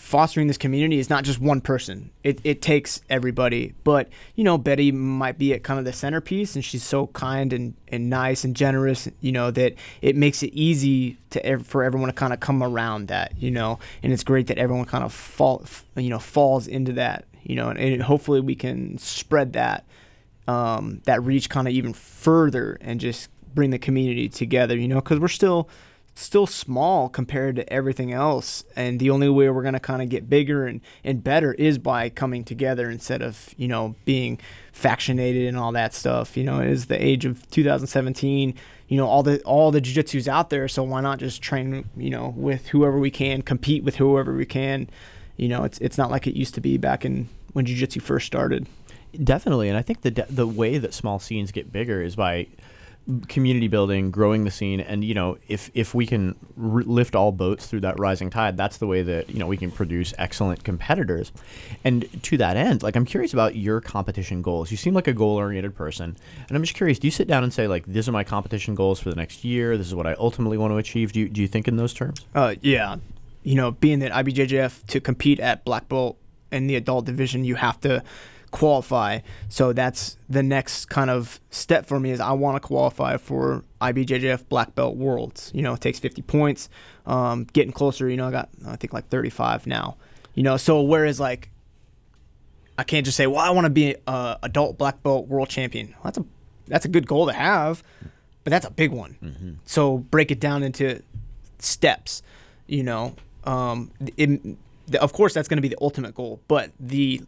[0.06, 2.12] fostering this community is not just one person.
[2.22, 3.74] It, it takes everybody.
[3.82, 7.52] But, you know, Betty might be at kind of the centerpiece and she's so kind
[7.52, 12.08] and, and nice and generous, you know, that it makes it easy to for everyone
[12.08, 15.12] to kind of come around that, you know, and it's great that everyone kind of
[15.12, 15.64] fall,
[15.96, 19.84] you know, falls into that, you know, and, and hopefully we can spread that,
[20.46, 24.96] um, that reach kind of even further and just bring the community together, you know,
[24.96, 25.68] because we're still,
[26.14, 28.64] still small compared to everything else.
[28.74, 31.78] And the only way we're going to kind of get bigger and, and better is
[31.78, 34.38] by coming together instead of, you know, being
[34.72, 36.36] factionated and all that stuff.
[36.36, 38.54] You know, it is the age of 2017.
[38.88, 42.10] You know, all the all the jiu-jitsu's out there, so why not just train, you
[42.10, 44.88] know, with whoever we can, compete with whoever we can.
[45.36, 48.26] You know, it's it's not like it used to be back in when jiu-jitsu first
[48.26, 48.66] started.
[49.22, 52.46] Definitely, and I think the de- the way that small scenes get bigger is by
[53.28, 57.30] community building, growing the scene, and you know, if if we can r- lift all
[57.30, 60.64] boats through that rising tide, that's the way that you know we can produce excellent
[60.64, 61.32] competitors.
[61.84, 64.70] And to that end, like I'm curious about your competition goals.
[64.70, 66.16] You seem like a goal-oriented person,
[66.48, 66.98] and I'm just curious.
[66.98, 69.44] Do you sit down and say like, "These are my competition goals for the next
[69.44, 69.76] year.
[69.76, 71.12] This is what I ultimately want to achieve"?
[71.12, 72.24] Do you do you think in those terms?
[72.34, 72.96] Uh, yeah,
[73.44, 76.18] you know, being that IBJJF to compete at black belt
[76.50, 78.02] in the adult division, you have to
[78.50, 79.20] qualify.
[79.48, 83.64] So that's the next kind of step for me is I want to qualify for
[83.80, 85.50] IBJJF Black Belt Worlds.
[85.54, 86.68] You know, it takes 50 points.
[87.06, 89.96] Um, getting closer, you know, I got I think like 35 now.
[90.34, 91.50] You know, so whereas like
[92.78, 95.88] I can't just say, well, I want to be a adult black belt world champion.
[95.88, 96.24] Well, that's a
[96.68, 97.82] that's a good goal to have,
[98.44, 99.60] but that's a big one.
[99.64, 101.02] So break it down into
[101.58, 102.22] steps.
[102.66, 104.40] You know, um, it,
[105.00, 107.22] of course that's going to be the ultimate goal, but the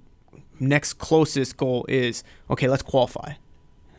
[0.60, 3.34] next closest goal is okay, let's qualify.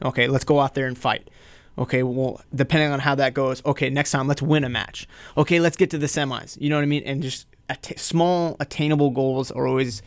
[0.04, 1.30] Okay, let's go out there and fight.
[1.78, 5.08] Okay, well, depending on how that goes, okay, next time let's win a match.
[5.38, 6.60] Okay, let's get to the semis.
[6.60, 7.04] You know what I mean?
[7.06, 10.02] And just att- small, attainable goals are always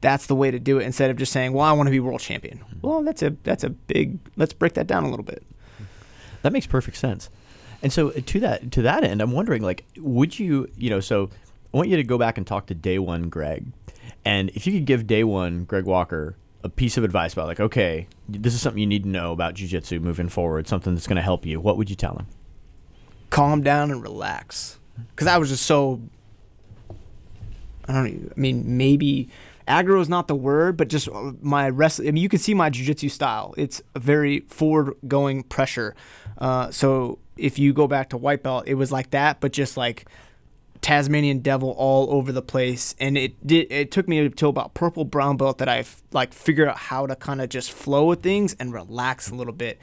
[0.00, 1.98] that's the way to do it instead of just saying, "Well, I want to be
[1.98, 4.18] world champion." Well, that's a that's a big.
[4.36, 5.42] Let's break that down a little bit.
[6.42, 7.30] That makes perfect sense.
[7.82, 11.00] And so uh, to that to that end, I'm wondering like, would you you know
[11.00, 11.30] so
[11.72, 13.66] I want you to go back and talk to day one Greg,
[14.24, 17.60] and if you could give day one Greg Walker a piece of advice about like,
[17.60, 21.16] okay, this is something you need to know about jujitsu moving forward, something that's going
[21.16, 21.60] to help you.
[21.60, 22.26] What would you tell him?
[23.34, 24.78] calm down and relax.
[25.10, 26.00] Because I was just so.
[27.86, 28.06] I don't.
[28.06, 29.28] Even, I mean, maybe
[29.66, 32.00] aggro is not the word, but just uh, my rest.
[32.00, 33.54] I mean, you can see my jujitsu style.
[33.58, 35.96] It's a very forward-going pressure.
[36.38, 39.76] Uh, so if you go back to white belt, it was like that, but just
[39.76, 40.06] like
[40.84, 43.72] Tasmanian devil all over the place, and it did.
[43.72, 47.16] It took me until about purple brown belt that I like figured out how to
[47.16, 49.78] kind of just flow with things and relax a little bit.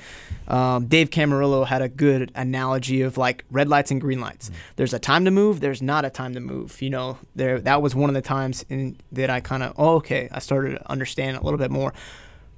[0.47, 4.51] Um, Dave Camarillo had a good analogy of like red lights and green lights.
[4.75, 5.59] There's a time to move.
[5.59, 6.79] There's not a time to move.
[6.83, 9.95] You know, there that was one of the times in that I kind of oh
[9.95, 11.95] okay, I started to understand a little bit more.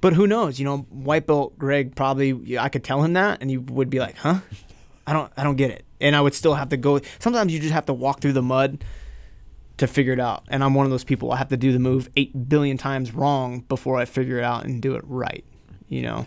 [0.02, 0.58] But who knows?
[0.58, 4.00] You know, white belt Greg probably I could tell him that, and he would be
[4.00, 4.40] like, "Huh?
[5.06, 7.00] I don't, I don't get it." And I would still have to go.
[7.18, 8.84] Sometimes you just have to walk through the mud
[9.78, 10.44] to figure it out.
[10.48, 11.32] And I'm one of those people.
[11.32, 14.64] I have to do the move eight billion times wrong before I figure it out
[14.64, 15.44] and do it right.
[15.88, 16.26] You know.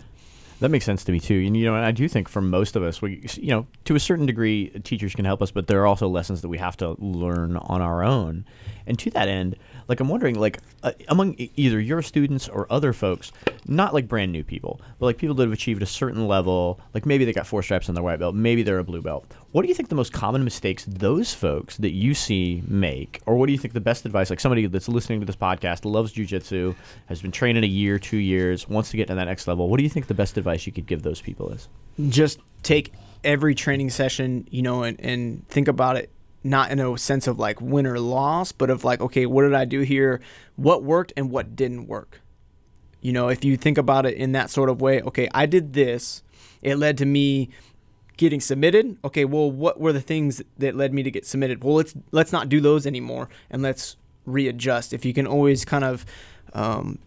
[0.60, 1.44] That makes sense to me too.
[1.46, 4.00] And you know, I do think for most of us, we, you know, to a
[4.00, 6.96] certain degree, teachers can help us, but there are also lessons that we have to
[6.98, 8.44] learn on our own.
[8.88, 9.58] And to that end,
[9.88, 13.32] like I'm wondering, like uh, among either your students or other folks,
[13.68, 17.06] not like brand new people, but like people that have achieved a certain level, like
[17.06, 19.32] maybe they got four stripes on their white belt, maybe they're a blue belt.
[19.52, 23.36] What do you think the most common mistakes those folks that you see make, or
[23.36, 26.14] what do you think the best advice, like somebody that's listening to this podcast, loves
[26.14, 26.76] jujitsu,
[27.08, 29.70] has been training a year, two years, wants to get to that next level?
[29.70, 31.70] What do you think the best advice you could give those people is?
[32.10, 32.94] just take
[33.24, 36.12] every training session, you know, and, and think about it
[36.44, 39.54] not in a sense of like win or loss, but of like, okay, what did
[39.54, 40.22] I do here?
[40.56, 42.22] What worked and what didn't work?
[43.02, 45.74] You know, if you think about it in that sort of way, okay, I did
[45.74, 46.24] this,
[46.62, 47.50] it led to me
[48.18, 48.98] getting submitted.
[49.06, 51.64] Okay, well, what were the things that led me to get submitted?
[51.64, 53.96] Well, let's let's not do those anymore and let's
[54.26, 54.94] readjust.
[54.94, 56.06] If you can always kind of
[56.54, 57.00] um,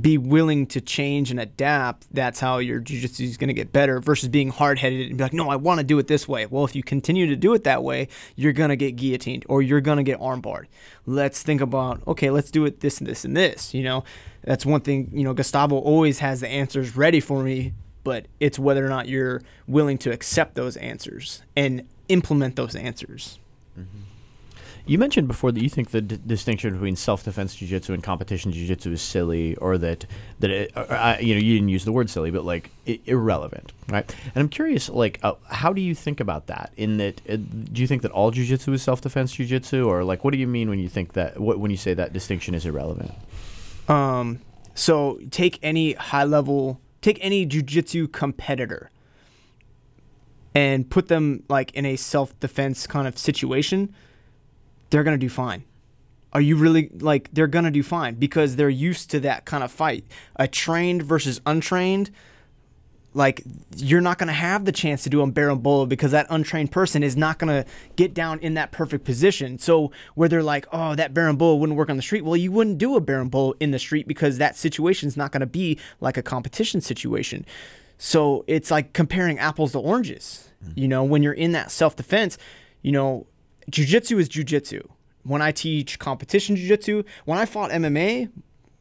[0.00, 4.00] be willing to change and adapt, that's how your jujitsu is going to get better
[4.00, 6.46] versus being hard headed and be like, no, I want to do it this way.
[6.46, 9.62] Well, if you continue to do it that way, you're going to get guillotined or
[9.62, 10.66] you're going to get armbarred.
[11.06, 13.74] Let's think about, okay, let's do it this and this and this.
[13.74, 14.04] You know,
[14.42, 17.74] that's one thing, you know, Gustavo always has the answers ready for me,
[18.04, 23.38] but it's whether or not you're willing to accept those answers and implement those answers.
[24.86, 28.92] You mentioned before that you think the d- distinction between self-defense jiu-jitsu and competition jiu-jitsu
[28.92, 30.04] is silly, or that
[30.40, 33.00] that it, or, I, you know you didn't use the word silly, but like I-
[33.06, 34.14] irrelevant, right?
[34.34, 36.70] And I'm curious, like, uh, how do you think about that?
[36.76, 40.32] In that, uh, do you think that all jiu-jitsu is self-defense jiu-jitsu, or like, what
[40.32, 41.40] do you mean when you think that?
[41.40, 43.12] What when you say that distinction is irrelevant?
[43.88, 44.40] Um,
[44.74, 48.90] so take any high level, take any jujitsu competitor
[50.54, 53.94] and put them like in a self defense kind of situation,
[54.88, 55.64] they're gonna do fine.
[56.32, 59.70] Are you really like they're gonna do fine because they're used to that kind of
[59.70, 60.06] fight.
[60.36, 62.10] A trained versus untrained,
[63.14, 63.42] like
[63.76, 67.02] you're not going to have the chance to do a bolo because that untrained person
[67.02, 69.58] is not going to get down in that perfect position.
[69.58, 72.24] So where they're like, oh, that bolo wouldn't work on the street.
[72.24, 75.40] Well, you wouldn't do a bolo in the street because that situation is not going
[75.40, 77.46] to be like a competition situation.
[77.98, 80.50] So it's like comparing apples to oranges.
[80.64, 80.80] Mm-hmm.
[80.80, 82.36] You know, when you're in that self defense,
[82.82, 83.26] you know,
[83.70, 84.88] jujitsu is jujitsu.
[85.22, 88.30] When I teach competition jujitsu, when I fought MMA,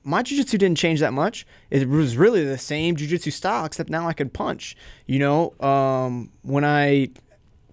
[0.04, 1.46] my jiu-jitsu didn't change that much.
[1.70, 4.76] It was really the same jiu-jitsu style, except now I can punch.
[5.06, 7.10] You know, um, when I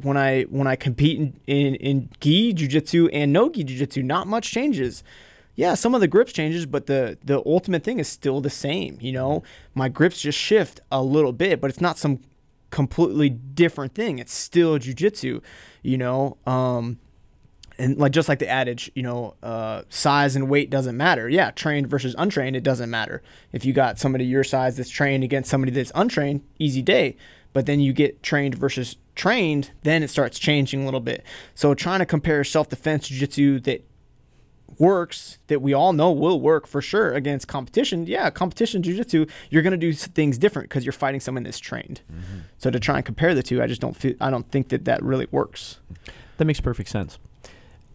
[0.02, 4.26] when I when I compete in in, in gi jiu-jitsu and no gi jiu-jitsu, not
[4.26, 5.02] much changes.
[5.56, 8.98] Yeah, some of the grips changes, but the the ultimate thing is still the same.
[9.00, 9.42] You know,
[9.74, 12.20] my grips just shift a little bit, but it's not some
[12.70, 14.18] completely different thing.
[14.18, 15.40] It's still jiu-jitsu.
[15.82, 16.36] You know.
[16.46, 16.98] Um,
[17.80, 21.28] and like just like the adage, you know, uh, size and weight doesn't matter.
[21.28, 23.22] Yeah, trained versus untrained, it doesn't matter.
[23.52, 27.16] If you got somebody your size that's trained against somebody that's untrained, easy day.
[27.52, 31.24] But then you get trained versus trained, then it starts changing a little bit.
[31.54, 33.84] So trying to compare self-defense jiu-jitsu that
[34.78, 38.06] works, that we all know will work for sure against competition.
[38.06, 42.02] Yeah, competition jiu-jitsu, you're gonna do things different because you're fighting someone that's trained.
[42.12, 42.40] Mm-hmm.
[42.58, 44.84] So to try and compare the two, I just don't feel, I don't think that
[44.84, 45.80] that really works.
[46.36, 47.18] That makes perfect sense.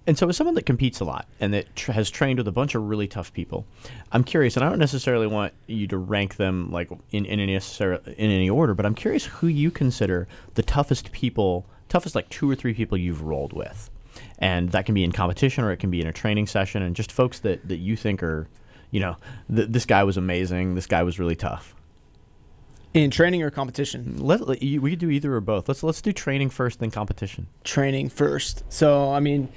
[0.07, 2.51] And so, as someone that competes a lot and that tr- has trained with a
[2.51, 3.65] bunch of really tough people,
[4.11, 7.55] I'm curious, and I don't necessarily want you to rank them like in, in any
[7.55, 12.49] in any order, but I'm curious who you consider the toughest people, toughest like two
[12.49, 13.89] or three people you've rolled with,
[14.37, 16.95] and that can be in competition or it can be in a training session, and
[16.95, 18.47] just folks that that you think are,
[18.91, 19.17] you know,
[19.53, 21.73] th- this guy was amazing, this guy was really tough.
[22.93, 24.15] In training or competition?
[24.19, 25.67] Let, let you, we could do either or both.
[25.67, 27.47] Let's let's do training first, then competition.
[27.63, 28.63] Training first.
[28.69, 29.49] So I mean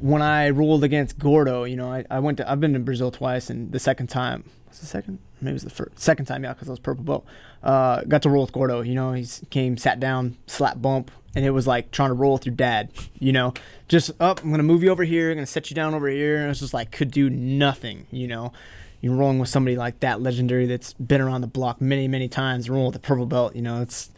[0.00, 3.10] when I ruled against Gordo, you know, I, I went to I've been to Brazil
[3.10, 6.44] twice, and the second time was the second, maybe it was the first, second time,
[6.44, 7.26] yeah, because I was purple belt.
[7.62, 8.82] Uh, got to roll with Gordo.
[8.82, 12.34] You know, he came, sat down, slap bump, and it was like trying to roll
[12.34, 12.90] with your dad.
[13.18, 13.54] You know,
[13.88, 14.42] just up.
[14.42, 15.30] I'm gonna move you over here.
[15.30, 16.38] I'm gonna set you down over here.
[16.38, 18.06] And it's just like could do nothing.
[18.10, 18.52] You know,
[19.00, 22.68] you're rolling with somebody like that, legendary, that's been around the block many, many times,
[22.68, 23.56] rolling with a purple belt.
[23.56, 24.10] You know, it's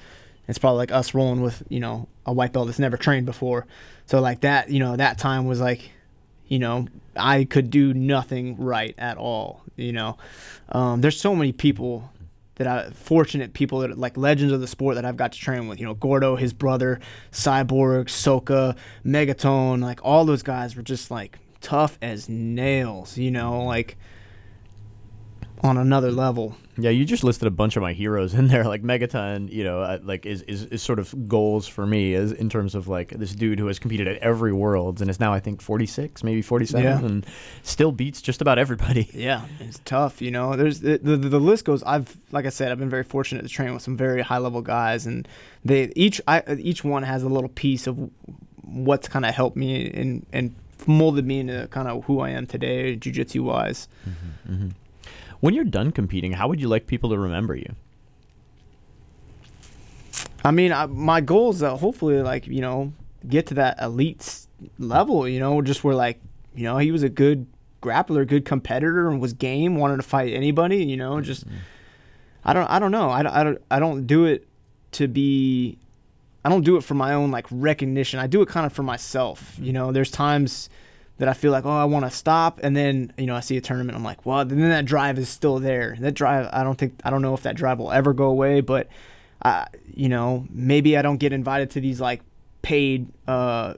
[0.48, 3.66] it's probably like us rolling with you know a white belt that's never trained before.
[4.06, 5.90] So like that, you know, that time was like,
[6.46, 6.86] you know,
[7.16, 9.62] I could do nothing right at all.
[9.76, 10.16] You know,
[10.70, 12.10] um, there's so many people
[12.54, 15.68] that I fortunate people that like legends of the sport that I've got to train
[15.68, 15.78] with.
[15.78, 17.00] You know, Gordo, his brother,
[17.32, 23.18] Cyborg, Soka, Megaton, like all those guys were just like tough as nails.
[23.18, 23.98] You know, like
[25.62, 26.56] on another level.
[26.78, 29.50] Yeah, you just listed a bunch of my heroes in there, like Megaton.
[29.50, 32.74] You know, uh, like is, is is sort of goals for me as in terms
[32.74, 35.62] of like this dude who has competed at every Worlds and is now I think
[35.62, 36.98] 46, maybe 47, Yeah.
[36.98, 37.24] and
[37.62, 39.08] still beats just about everybody.
[39.14, 40.20] Yeah, it's tough.
[40.20, 41.82] You know, there's the, the the list goes.
[41.84, 44.60] I've like I said, I've been very fortunate to train with some very high level
[44.60, 45.26] guys, and
[45.64, 48.10] they each I each one has a little piece of
[48.62, 50.54] what's kind of helped me and and
[50.86, 53.88] molded me into kind of who I am today, jujitsu wise.
[55.40, 57.74] When you're done competing, how would you like people to remember you?
[60.44, 62.92] I mean, I, my goal is to hopefully like you know
[63.28, 64.46] get to that elite
[64.78, 65.28] level.
[65.28, 66.20] You know, just where like
[66.54, 67.46] you know he was a good
[67.82, 70.84] grappler, good competitor, and was game, wanted to fight anybody.
[70.84, 71.56] You know, just mm-hmm.
[72.44, 73.10] I don't I don't know.
[73.10, 74.46] I don't I don't, I don't do it
[74.92, 75.78] to be.
[76.44, 78.20] I don't do it for my own like recognition.
[78.20, 79.56] I do it kind of for myself.
[79.60, 80.70] You know, there's times
[81.18, 83.56] that I feel like, oh, I want to stop, and then you know I see
[83.56, 85.96] a tournament, I'm like, well, then that drive is still there.
[86.00, 88.60] That drive, I don't think, I don't know if that drive will ever go away,
[88.60, 88.88] but,
[89.42, 89.64] uh,
[89.94, 92.22] you know, maybe I don't get invited to these like
[92.60, 93.74] paid uh,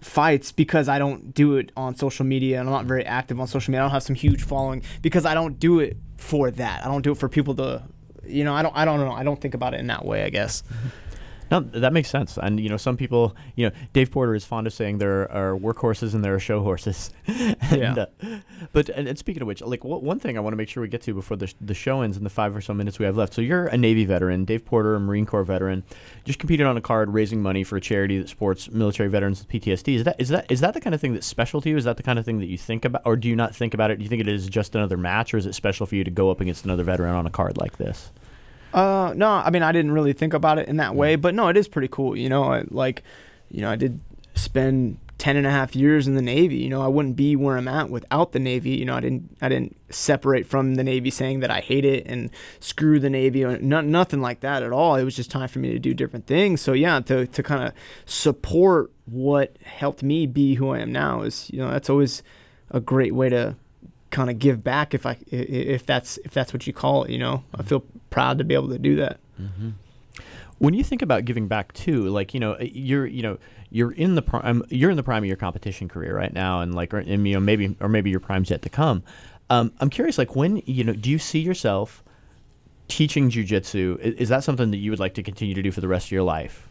[0.00, 3.46] fights because I don't do it on social media and I'm not very active on
[3.46, 3.82] social media.
[3.82, 6.84] I don't have some huge following because I don't do it for that.
[6.84, 7.82] I don't do it for people to,
[8.26, 9.12] you know, I don't, I don't know.
[9.12, 10.24] I don't think about it in that way.
[10.24, 10.62] I guess.
[11.50, 12.38] No, that makes sense.
[12.40, 15.56] And you know, some people, you know, Dave Porter is fond of saying there are
[15.56, 17.10] workhorses and there are show horses.
[17.26, 18.06] and, Yeah.
[18.22, 18.38] uh,
[18.72, 20.88] but and, and speaking of which, like one thing I want to make sure we
[20.88, 23.04] get to before the sh- the show ends in the five or so minutes we
[23.06, 23.34] have left.
[23.34, 25.82] So you're a Navy veteran, Dave Porter, a Marine Corps veteran,
[26.24, 29.48] just competed on a card raising money for a charity that supports military veterans with
[29.48, 29.94] PTSD.
[29.96, 31.76] Is that is that is that the kind of thing that's special to you?
[31.76, 33.74] Is that the kind of thing that you think about, or do you not think
[33.74, 33.96] about it?
[33.96, 36.10] Do you think it is just another match, or is it special for you to
[36.10, 38.12] go up against another veteran on a card like this?
[38.72, 41.48] Uh, no, I mean, I didn't really think about it in that way, but no,
[41.48, 42.16] it is pretty cool.
[42.16, 43.02] You know, I, like,
[43.50, 44.00] you know, I did
[44.34, 46.56] spend 10 and a half years in the Navy.
[46.56, 48.70] You know, I wouldn't be where I'm at without the Navy.
[48.70, 52.06] You know, I didn't, I didn't separate from the Navy saying that I hate it
[52.06, 54.96] and screw the Navy or no, nothing like that at all.
[54.96, 56.62] It was just time for me to do different things.
[56.62, 57.74] So yeah, to, to kind of
[58.06, 62.22] support what helped me be who I am now is, you know, that's always
[62.70, 63.56] a great way to
[64.10, 67.18] kind of give back if I, if that's, if that's what you call it, you
[67.18, 69.20] know, I feel proud to be able to do that.
[70.58, 73.38] when you think about giving back too like you know you're you know
[73.70, 76.74] you're in the prime you're in the prime of your competition career right now and
[76.74, 79.02] like or, and, you know maybe or maybe your prime's yet to come.
[79.48, 82.04] Um, i'm curious like when you know do you see yourself
[82.88, 85.80] teaching jujitsu I- is that something that you would like to continue to do for
[85.80, 86.68] the rest of your life?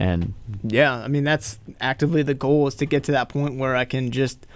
[0.00, 0.34] And
[0.64, 3.84] Yeah, I mean that's actively the goal is to get to that point where I
[3.84, 4.46] can just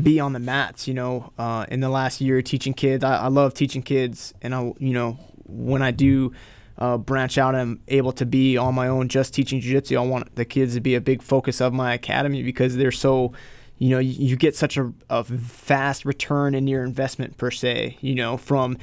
[0.00, 0.86] be on the mats.
[0.86, 4.54] You know, uh, in the last year teaching kids, I, I love teaching kids, and
[4.54, 6.32] I, you know, when I do
[6.78, 9.96] uh, branch out, I'm able to be on my own, just teaching jiu-jitsu.
[9.96, 13.32] I want the kids to be a big focus of my academy because they're so.
[13.78, 17.96] You know, you, you get such a, a fast return in your investment per se.
[18.00, 18.78] You know, from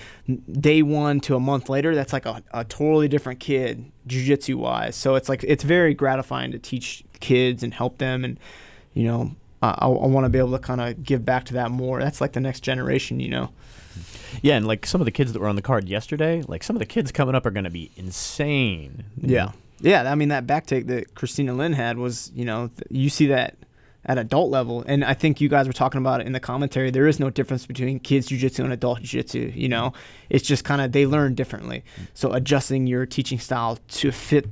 [0.51, 4.97] day one to a month later, that's like a, a totally different kid, jujitsu wise.
[4.97, 8.37] So it's like it's very gratifying to teach kids and help them, and
[8.93, 11.71] you know, I, I want to be able to kind of give back to that
[11.71, 11.99] more.
[11.99, 13.49] That's like the next generation, you know.
[14.41, 16.75] yeah and like some of the kids that were on the card yesterday like some
[16.75, 19.51] of the kids coming up are going to be insane Yeah,
[19.81, 20.09] yeah.
[20.09, 23.25] I mean, that back take that Christina Lynn had was, you know, th- you see
[23.27, 23.55] that
[24.05, 26.89] at adult level, and I think you guys were talking about it in the commentary.
[26.91, 29.53] There is no difference between kids jujitsu and adult jujitsu.
[29.55, 29.91] You know,
[30.29, 31.83] it's just kind of they learn differently.
[31.99, 32.07] Mm.
[32.13, 34.47] So adjusting your teaching style to fit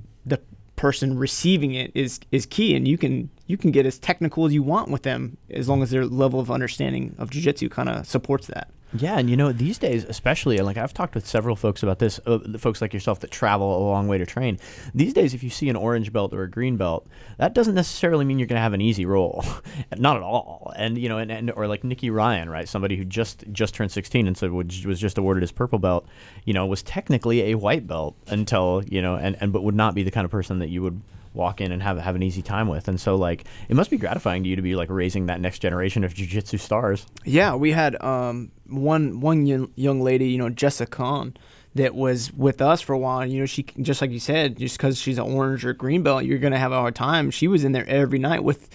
[0.78, 4.54] person receiving it is is key, and you can you can get as technical as
[4.54, 8.08] you want with them as long as their level of understanding of jujitsu kind of
[8.08, 8.70] supports that.
[8.94, 12.22] Yeah, and you know these days, especially like I've talked with several folks about this,
[12.26, 14.60] uh, folks like yourself that travel a long way to train.
[14.96, 17.06] These days, if you see an orange belt or a green belt,
[17.38, 19.44] that doesn't necessarily mean you're going to have an easy roll,
[19.98, 20.72] not at all.
[20.78, 22.68] And you know, and, and or like Nicky Ryan, right?
[22.68, 26.08] Somebody who just just turned 16 and so was was just awarded his purple belt,
[26.46, 29.96] you know, was technically a white belt until you know, and and but would not
[29.96, 31.02] be the kind of person that you would
[31.38, 32.88] walk in and have have an easy time with.
[32.88, 35.60] And so like it must be gratifying to you to be like raising that next
[35.60, 37.06] generation of jiu-jitsu stars.
[37.24, 41.38] Yeah, we had um, one one young, lady, you know, Jessica Khan,
[41.76, 43.20] that was with us for a while.
[43.20, 46.04] And, you know, she just like you said, just because she's an orange or green
[46.04, 47.32] belt, you're gonna have a hard time.
[47.32, 48.70] She was in there every night with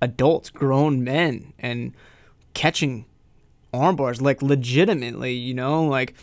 [0.00, 1.94] adults, grown men, and
[2.54, 3.04] catching
[3.72, 6.14] arm bars like legitimately, you know, like.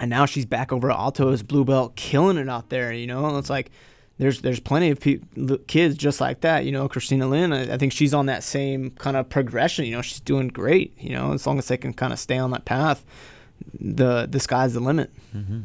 [0.00, 2.92] And now she's back over at Alto's blue belt, killing it out there.
[2.92, 3.70] You know, it's like
[4.18, 5.20] there's there's plenty of pe-
[5.66, 6.64] kids just like that.
[6.64, 9.84] You know, Christina Lynn, I, I think she's on that same kind of progression.
[9.84, 10.96] You know, she's doing great.
[10.98, 13.04] You know, as long as they can kind of stay on that path,
[13.78, 15.10] the the sky's the limit.
[15.34, 15.60] Mm-hmm.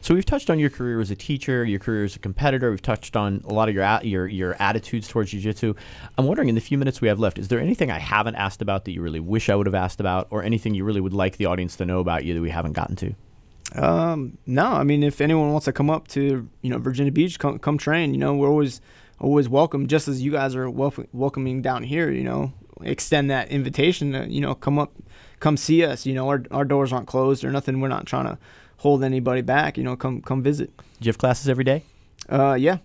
[0.00, 2.70] So we've touched on your career as a teacher, your career as a competitor.
[2.70, 5.74] We've touched on a lot of your your your attitudes towards jiu-jitsu.
[6.18, 8.60] I'm wondering, in the few minutes we have left, is there anything I haven't asked
[8.60, 11.12] about that you really wish I would have asked about, or anything you really would
[11.12, 13.14] like the audience to know about you that we haven't gotten to?
[13.74, 17.38] Um, no, I mean, if anyone wants to come up to you know Virginia Beach,
[17.38, 18.14] come come train.
[18.14, 18.80] You know, we're always
[19.18, 22.10] always welcome, just as you guys are wel- welcoming down here.
[22.10, 22.52] You know,
[22.82, 24.92] extend that invitation to you know come up,
[25.40, 26.06] come see us.
[26.06, 27.80] You know, our our doors aren't closed or nothing.
[27.80, 28.38] We're not trying to
[28.78, 29.76] hold anybody back.
[29.76, 30.76] You know, come come visit.
[30.76, 31.82] Do you have classes every day?
[32.28, 32.78] Uh, yeah.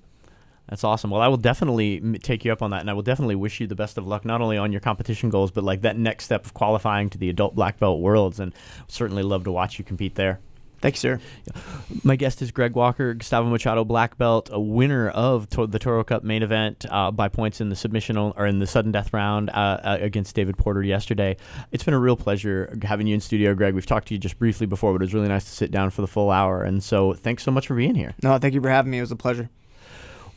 [0.70, 1.10] That's awesome.
[1.10, 3.66] Well, I will definitely take you up on that, and I will definitely wish you
[3.66, 6.46] the best of luck, not only on your competition goals, but like that next step
[6.46, 8.40] of qualifying to the adult black belt worlds.
[8.40, 8.54] And
[8.88, 10.40] certainly love to watch you compete there.
[10.82, 11.20] Thank you, sir.
[12.04, 16.04] My guest is Greg Walker, Gustavo Machado black belt, a winner of to- the Toro
[16.04, 19.50] Cup main event uh, by points in the submission or in the sudden death round
[19.50, 21.36] uh, uh, against David Porter yesterday.
[21.72, 23.74] It's been a real pleasure having you in studio, Greg.
[23.74, 25.90] We've talked to you just briefly before, but it was really nice to sit down
[25.90, 26.64] for the full hour.
[26.64, 28.14] And so, thanks so much for being here.
[28.24, 29.00] No, thank you for having me.
[29.00, 29.50] It was a pleasure.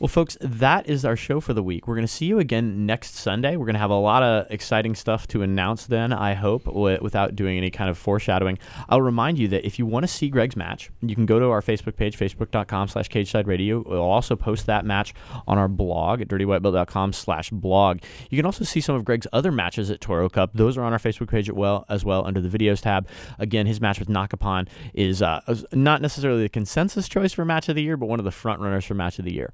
[0.03, 1.87] Well, folks, that is our show for the week.
[1.87, 3.55] We're going to see you again next Sunday.
[3.55, 6.99] We're going to have a lot of exciting stuff to announce then, I hope, w-
[7.01, 8.59] without doing any kind of foreshadowing.
[8.89, 11.45] I'll remind you that if you want to see Greg's match, you can go to
[11.45, 13.81] our Facebook page, facebook.com slash cageside radio.
[13.81, 15.13] We'll also post that match
[15.47, 17.99] on our blog at dirtywhitebelt.com slash blog.
[18.29, 20.51] You can also see some of Greg's other matches at Toro Cup.
[20.53, 23.07] Those are on our Facebook page as well, as well under the videos tab.
[23.39, 25.39] Again, his match with Nakapon is uh,
[25.71, 28.59] not necessarily the consensus choice for match of the year, but one of the front
[28.59, 29.53] runners for match of the year.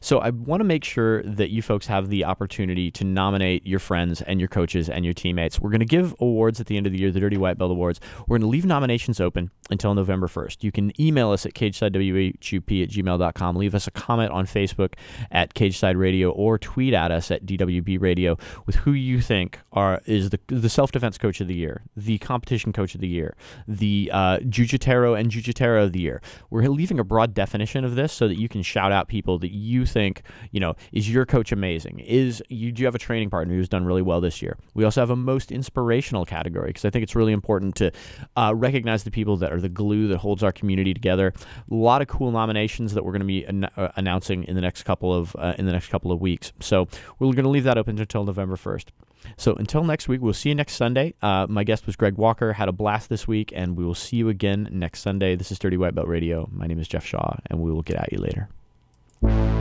[0.00, 3.78] So I want to make sure that you folks have the opportunity to nominate your
[3.78, 5.60] friends and your coaches and your teammates.
[5.60, 7.70] We're going to give awards at the end of the year, the Dirty White Belt
[7.70, 8.00] Awards.
[8.26, 10.62] We're going to leave nominations open until November 1st.
[10.62, 13.56] You can email us at cagesidewhup at gmail.com.
[13.56, 14.94] Leave us a comment on Facebook
[15.30, 18.36] at Cageside Radio or tweet at us at DWB Radio
[18.66, 22.72] with who you think are is the, the self-defense coach of the year, the competition
[22.72, 23.36] coach of the year,
[23.66, 26.20] the uh, Jiu-Jiteiro and Jiu-Jiteira of the year.
[26.50, 29.52] We're leaving a broad definition of this so that you can shout out people that
[29.52, 30.22] you think,
[30.52, 32.00] you know, is your coach amazing?
[32.00, 34.56] Is you do you have a training partner who's done really well this year?
[34.74, 37.92] We also have a most inspirational category because I think it's really important to
[38.36, 41.32] uh, recognize the people that are the glue that holds our community together.
[41.70, 44.60] A lot of cool nominations that we're going to be an- uh, announcing in the
[44.60, 46.52] next couple of uh, in the next couple of weeks.
[46.60, 48.92] So we're going to leave that open until November first.
[49.36, 51.14] So until next week, we'll see you next Sunday.
[51.20, 52.52] Uh, my guest was Greg Walker.
[52.52, 55.36] Had a blast this week, and we will see you again next Sunday.
[55.36, 56.48] This is Dirty White Belt Radio.
[56.52, 59.57] My name is Jeff Shaw, and we will get at you later.